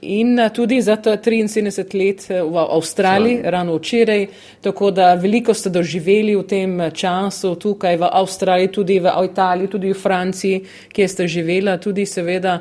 in 0.00 0.50
tudi 0.54 0.82
za 0.82 0.96
to 0.96 1.10
73 1.10 1.94
let 1.94 2.28
v 2.28 2.56
Avstraliji, 2.58 3.36
Slavim. 3.36 3.50
rano 3.50 3.76
včeraj. 3.76 4.26
Tako 4.60 4.90
da 4.90 5.14
veliko 5.14 5.54
ste 5.54 5.70
doživeli 5.70 6.36
v 6.36 6.42
tem 6.42 6.90
času 6.92 7.54
tukaj 7.54 7.96
v 7.96 8.08
Avstraliji, 8.12 8.72
tudi 8.72 9.00
v 9.00 9.12
Italiji, 9.24 9.68
tudi 9.68 9.92
v 9.92 10.00
Franciji, 10.00 10.64
kjer 10.92 11.08
ste 11.08 11.28
živela, 11.28 11.78
tudi 11.78 12.06
seveda. 12.06 12.58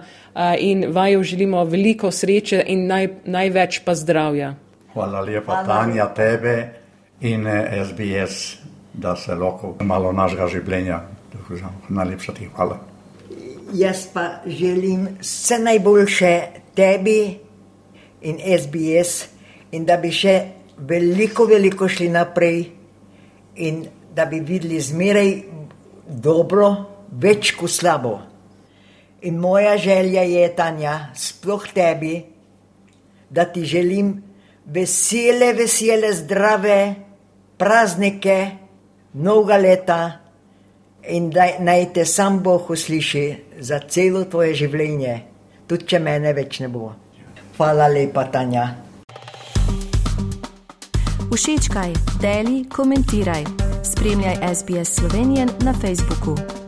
In 0.59 0.85
vaju 0.91 1.23
želimo 1.23 1.63
veliko 1.63 2.11
sreče 2.11 2.63
in 2.67 2.87
naj, 2.87 3.07
največ 3.25 3.81
pa 3.85 3.95
zdravja. 3.95 4.55
Hvala 4.93 5.21
lepa, 5.21 5.63
Tanja, 5.65 6.07
tebe 6.13 6.69
in 7.21 7.45
SBS, 7.85 8.57
da 8.93 9.15
se 9.15 9.35
lahko 9.35 9.75
malo 9.81 10.11
našega 10.11 10.47
življenja 10.47 11.01
Najlepša 11.89 12.33
ti 12.33 12.49
hvala. 12.55 12.77
Jaz 13.73 14.07
pa 14.13 14.29
želim 14.45 15.07
vse 15.21 15.59
najboljše 15.59 16.41
tebi 16.75 17.37
in 18.21 18.39
SBS, 18.39 19.27
in 19.71 19.85
da 19.85 19.97
bi 19.97 20.11
še 20.13 20.35
veliko, 20.77 21.45
veliko 21.49 21.87
šli 21.89 22.09
naprej, 22.13 22.65
in 23.55 23.83
da 24.15 24.25
bi 24.25 24.39
videli 24.39 24.79
zmeraj 24.81 25.31
dobro, 26.07 26.69
več 27.11 27.53
kot 27.57 27.71
slabo. 27.71 28.17
In 29.23 29.39
moja 29.39 29.77
želja 29.77 30.23
je, 30.27 30.47
Tanja, 30.55 30.97
sploh 31.15 31.63
tebi, 31.73 32.17
da 33.29 33.45
ti 33.45 33.63
želim 33.65 34.17
vesele, 34.65 35.53
vesele, 35.53 36.11
zdrave 36.13 36.95
praznike, 37.57 38.37
mnoga 39.13 39.57
leta 39.57 40.01
in 41.09 41.29
da 41.29 41.47
naj 41.59 41.93
te 41.93 42.05
sam 42.05 42.39
Bog 42.43 42.69
usliši 42.69 43.25
za 43.59 43.79
celo 43.89 44.23
tvoje 44.25 44.53
življenje, 44.55 45.15
tudi 45.67 45.85
če 45.85 45.99
mene 45.99 46.33
več 46.33 46.59
ne 46.59 46.67
bo. 46.67 46.91
Hvala 47.57 47.87
lepa, 47.87 48.25
Tanja. 48.33 48.65
Všečkaj, 51.33 51.93
deli, 52.21 52.63
komentiraj. 52.69 53.43
Spremljaj 53.83 54.37
SBS 54.55 54.95
Slovenijo 54.95 55.45
na 55.65 55.73
Facebooku. 55.73 56.62